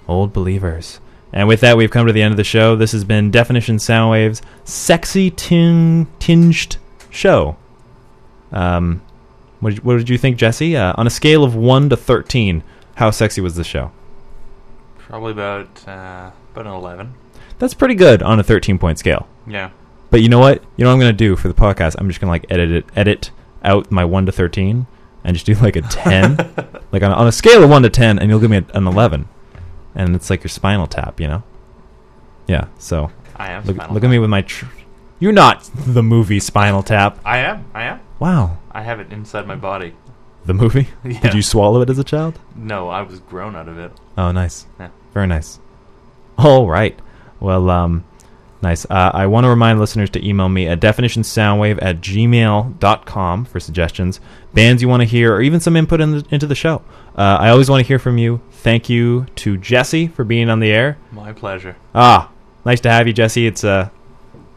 "Old 0.06 0.34
Believers." 0.34 1.00
And 1.32 1.48
with 1.48 1.60
that, 1.60 1.76
we've 1.76 1.90
come 1.90 2.06
to 2.06 2.12
the 2.12 2.22
end 2.22 2.32
of 2.32 2.36
the 2.36 2.44
show. 2.44 2.76
This 2.76 2.92
has 2.92 3.04
been 3.04 3.30
Definition 3.30 3.76
Soundwave's 3.76 4.42
sexy 4.64 5.30
ting- 5.30 6.06
tinged 6.18 6.76
show. 7.10 7.56
Um, 8.50 9.00
what 9.60 9.74
did, 9.74 9.84
what 9.84 9.96
did 9.96 10.08
you 10.08 10.18
think, 10.18 10.36
Jesse? 10.36 10.76
Uh, 10.76 10.92
on 10.96 11.06
a 11.06 11.10
scale 11.10 11.42
of 11.42 11.54
one 11.54 11.88
to 11.88 11.96
thirteen, 11.96 12.62
how 12.96 13.10
sexy 13.10 13.40
was 13.40 13.54
the 13.54 13.64
show? 13.64 13.92
Probably 14.98 15.32
about 15.32 15.88
uh, 15.88 16.32
about 16.52 16.66
an 16.66 16.72
eleven. 16.72 17.14
That's 17.62 17.74
pretty 17.74 17.94
good 17.94 18.24
on 18.24 18.40
a 18.40 18.42
13 18.42 18.76
point 18.76 18.98
scale. 18.98 19.28
Yeah. 19.46 19.70
But 20.10 20.20
you 20.20 20.28
know 20.28 20.40
what? 20.40 20.64
You 20.76 20.84
know 20.84 20.90
what 20.90 20.94
I'm 20.94 20.98
going 20.98 21.12
to 21.12 21.16
do 21.16 21.36
for 21.36 21.46
the 21.46 21.54
podcast? 21.54 21.94
I'm 21.96 22.08
just 22.08 22.20
going 22.20 22.26
to 22.26 22.32
like 22.32 22.44
edit 22.50 22.72
it, 22.72 22.86
edit 22.96 23.30
out 23.62 23.88
my 23.88 24.04
1 24.04 24.26
to 24.26 24.32
13 24.32 24.84
and 25.22 25.34
just 25.36 25.46
do 25.46 25.54
like 25.54 25.76
a 25.76 25.82
10. 25.82 26.36
like 26.92 27.04
on, 27.04 27.12
on 27.12 27.28
a 27.28 27.32
scale 27.32 27.62
of 27.62 27.70
1 27.70 27.82
to 27.84 27.88
10 27.88 28.18
and 28.18 28.28
you'll 28.28 28.40
give 28.40 28.50
me 28.50 28.56
a, 28.56 28.64
an 28.74 28.88
11. 28.88 29.28
And 29.94 30.14
it's 30.16 30.30
like 30.30 30.42
your 30.42 30.48
spinal 30.48 30.86
tap, 30.86 31.20
you 31.20 31.28
know? 31.28 31.42
Yeah, 32.46 32.66
so 32.78 33.10
I 33.36 33.50
am 33.52 33.64
look, 33.64 33.76
look 33.90 34.04
at 34.04 34.10
me 34.10 34.18
with 34.18 34.30
my 34.30 34.42
tr- 34.42 34.66
You're 35.20 35.32
not 35.32 35.68
the 35.74 36.02
movie 36.02 36.40
Spinal 36.40 36.82
Tap. 36.82 37.18
I 37.24 37.38
am. 37.38 37.64
I 37.74 37.84
am. 37.84 38.00
Wow. 38.18 38.58
I 38.72 38.82
have 38.82 38.98
it 39.00 39.12
inside 39.12 39.46
my 39.46 39.54
body. 39.54 39.94
The 40.44 40.54
movie? 40.54 40.88
Yeah. 41.04 41.20
Did 41.20 41.34
you 41.34 41.42
swallow 41.42 41.80
it 41.82 41.90
as 41.90 41.98
a 41.98 42.04
child? 42.04 42.38
No, 42.56 42.88
I 42.88 43.02
was 43.02 43.20
grown 43.20 43.54
out 43.54 43.68
of 43.68 43.78
it. 43.78 43.92
Oh, 44.18 44.32
nice. 44.32 44.66
Yeah. 44.80 44.88
Very 45.14 45.26
nice. 45.28 45.60
All 46.38 46.68
right. 46.68 46.98
Well, 47.38 47.70
um, 47.70 48.04
nice. 48.62 48.84
Uh, 48.86 49.10
I 49.12 49.26
want 49.26 49.44
to 49.44 49.48
remind 49.48 49.80
listeners 49.80 50.10
to 50.10 50.26
email 50.26 50.48
me 50.48 50.66
at 50.66 50.80
definitionsoundwave 50.80 51.78
at 51.82 52.00
gmail.com 52.00 53.44
for 53.44 53.60
suggestions, 53.60 54.20
bands 54.54 54.82
you 54.82 54.88
want 54.88 55.00
to 55.00 55.06
hear, 55.06 55.34
or 55.34 55.42
even 55.42 55.60
some 55.60 55.76
input 55.76 56.00
in 56.00 56.18
the, 56.18 56.26
into 56.30 56.46
the 56.46 56.54
show. 56.54 56.82
Uh, 57.16 57.36
I 57.40 57.50
always 57.50 57.68
want 57.68 57.82
to 57.82 57.86
hear 57.86 57.98
from 57.98 58.18
you. 58.18 58.40
Thank 58.50 58.88
you 58.88 59.26
to 59.36 59.56
Jesse 59.56 60.08
for 60.08 60.24
being 60.24 60.48
on 60.48 60.60
the 60.60 60.70
air. 60.70 60.98
My 61.10 61.32
pleasure. 61.32 61.76
Ah, 61.94 62.30
nice 62.64 62.80
to 62.80 62.90
have 62.90 63.06
you, 63.06 63.12
Jesse. 63.12 63.46
It's 63.46 63.64
uh, 63.64 63.90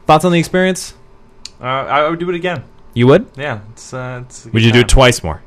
thoughts 0.06 0.26
on 0.26 0.32
the 0.32 0.40
experience? 0.40 0.94
Uh, 1.60 1.66
I 1.66 2.10
would 2.10 2.20
do 2.20 2.30
it 2.30 2.36
again. 2.36 2.64
You 2.94 3.08
would? 3.08 3.28
Yeah. 3.36 3.62
It's. 3.72 3.94
Uh, 3.94 4.24
it's 4.26 4.46
Would 4.46 4.64
you 4.64 4.72
do 4.72 4.80
it 4.82 4.90
twice 4.90 5.24
more? 5.24 5.42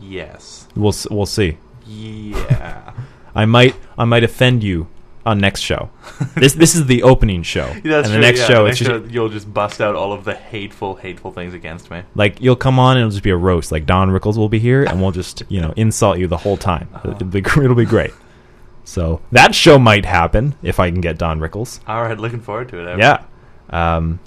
Yes. 0.00 0.68
We'll 0.76 0.94
we'll 1.10 1.26
see. 1.26 1.58
Yeah. 1.86 2.92
I 3.34 3.46
might 3.46 3.74
I 3.98 4.04
might 4.04 4.22
offend 4.22 4.62
you 4.62 4.86
on 5.26 5.38
next 5.38 5.60
show. 5.60 5.90
This 6.34 6.54
this 6.54 6.74
is 6.74 6.86
the 6.86 7.02
opening 7.02 7.42
show, 7.42 7.66
that's 7.84 7.84
and 7.84 7.94
the 8.04 8.08
true, 8.08 8.20
next 8.20 8.40
yeah, 8.40 8.46
show 8.46 8.64
the 8.64 8.70
it's 8.70 8.80
next 8.80 9.02
just 9.02 9.10
you'll 9.14 9.28
just 9.28 9.52
bust 9.52 9.80
out 9.80 9.94
all 9.94 10.12
of 10.12 10.24
the 10.24 10.34
hateful, 10.34 10.96
hateful 10.96 11.30
things 11.32 11.54
against 11.54 11.90
me. 11.90 12.02
like 12.14 12.40
you'll 12.40 12.56
come 12.56 12.78
on 12.78 12.96
and 12.96 13.02
it'll 13.02 13.10
just 13.10 13.22
be 13.22 13.30
a 13.30 13.36
roast. 13.36 13.72
Like 13.72 13.86
Don 13.86 14.10
Rickles 14.10 14.36
will 14.36 14.48
be 14.48 14.58
here, 14.58 14.84
and 14.84 15.00
we'll 15.00 15.12
just 15.12 15.42
you 15.48 15.60
know 15.60 15.72
insult 15.76 16.18
you 16.18 16.26
the 16.26 16.36
whole 16.36 16.56
time. 16.56 16.88
It'll 17.04 17.26
be 17.26 17.38
it'll 17.38 17.74
be 17.74 17.84
great. 17.84 18.12
So 18.84 19.22
that 19.32 19.54
show 19.54 19.78
might 19.78 20.04
happen 20.04 20.54
if 20.62 20.78
I 20.78 20.90
can 20.90 21.00
get 21.00 21.16
Don 21.16 21.40
Rickles. 21.40 21.80
All 21.88 22.02
right, 22.02 22.18
looking 22.18 22.40
forward 22.40 22.68
to 22.68 22.80
it. 22.80 22.86
Evan. 22.86 22.98
Yeah. 23.00 23.24
Um, 23.70 24.20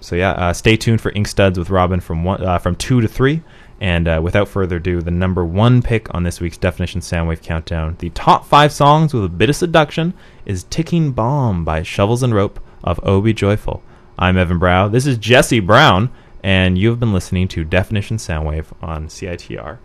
so 0.00 0.16
yeah, 0.16 0.32
uh, 0.32 0.52
stay 0.52 0.76
tuned 0.76 1.00
for 1.00 1.10
Inkstuds 1.12 1.56
with 1.56 1.70
Robin 1.70 2.00
from 2.00 2.24
one 2.24 2.44
uh, 2.44 2.58
from 2.58 2.76
two 2.76 3.00
to 3.00 3.08
three. 3.08 3.42
And 3.82 4.06
uh, 4.06 4.20
without 4.22 4.46
further 4.46 4.76
ado, 4.76 5.02
the 5.02 5.10
number 5.10 5.44
one 5.44 5.82
pick 5.82 6.14
on 6.14 6.22
this 6.22 6.40
week's 6.40 6.56
Definition 6.56 7.00
Soundwave 7.00 7.42
Countdown, 7.42 7.96
the 7.98 8.10
top 8.10 8.46
five 8.46 8.70
songs 8.70 9.12
with 9.12 9.24
a 9.24 9.28
bit 9.28 9.50
of 9.50 9.56
seduction, 9.56 10.14
is 10.46 10.62
"Ticking 10.62 11.10
Bomb" 11.10 11.64
by 11.64 11.82
Shovels 11.82 12.22
and 12.22 12.32
Rope 12.32 12.60
of 12.84 13.00
Be 13.24 13.32
Joyful. 13.32 13.82
I'm 14.16 14.38
Evan 14.38 14.60
Brow. 14.60 14.86
This 14.86 15.04
is 15.04 15.18
Jesse 15.18 15.58
Brown, 15.58 16.10
and 16.44 16.78
you 16.78 16.90
have 16.90 17.00
been 17.00 17.12
listening 17.12 17.48
to 17.48 17.64
Definition 17.64 18.18
Soundwave 18.18 18.66
on 18.80 19.08
CITR 19.08 19.78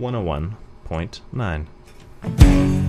101.9. 0.00 2.85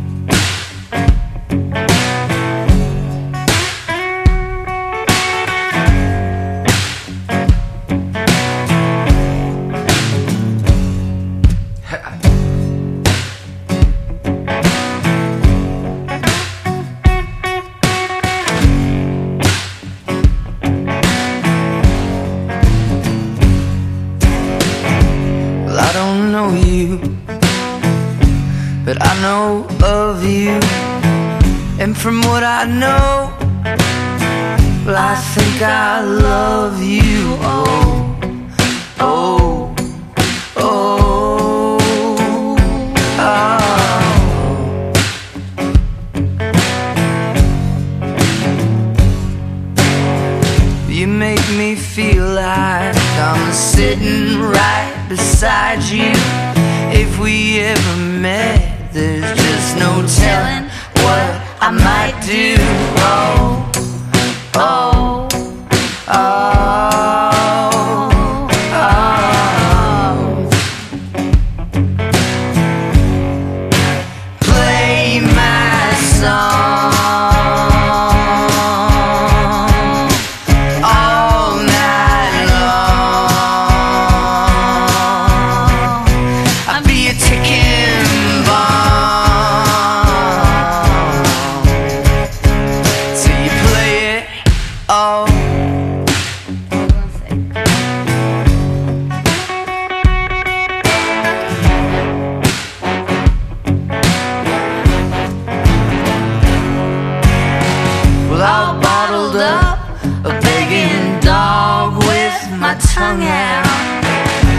hung 113.08 113.24
out. 113.24 113.64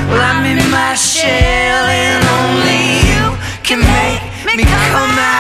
Well, 0.09 0.23
I'm 0.23 0.43
in 0.47 0.71
my 0.71 0.95
shell, 0.95 1.85
and 1.85 2.25
only 2.41 2.83
you 3.11 3.25
can 3.63 3.81
make 3.81 4.57
me 4.57 4.65
come 4.65 5.19
out. 5.19 5.38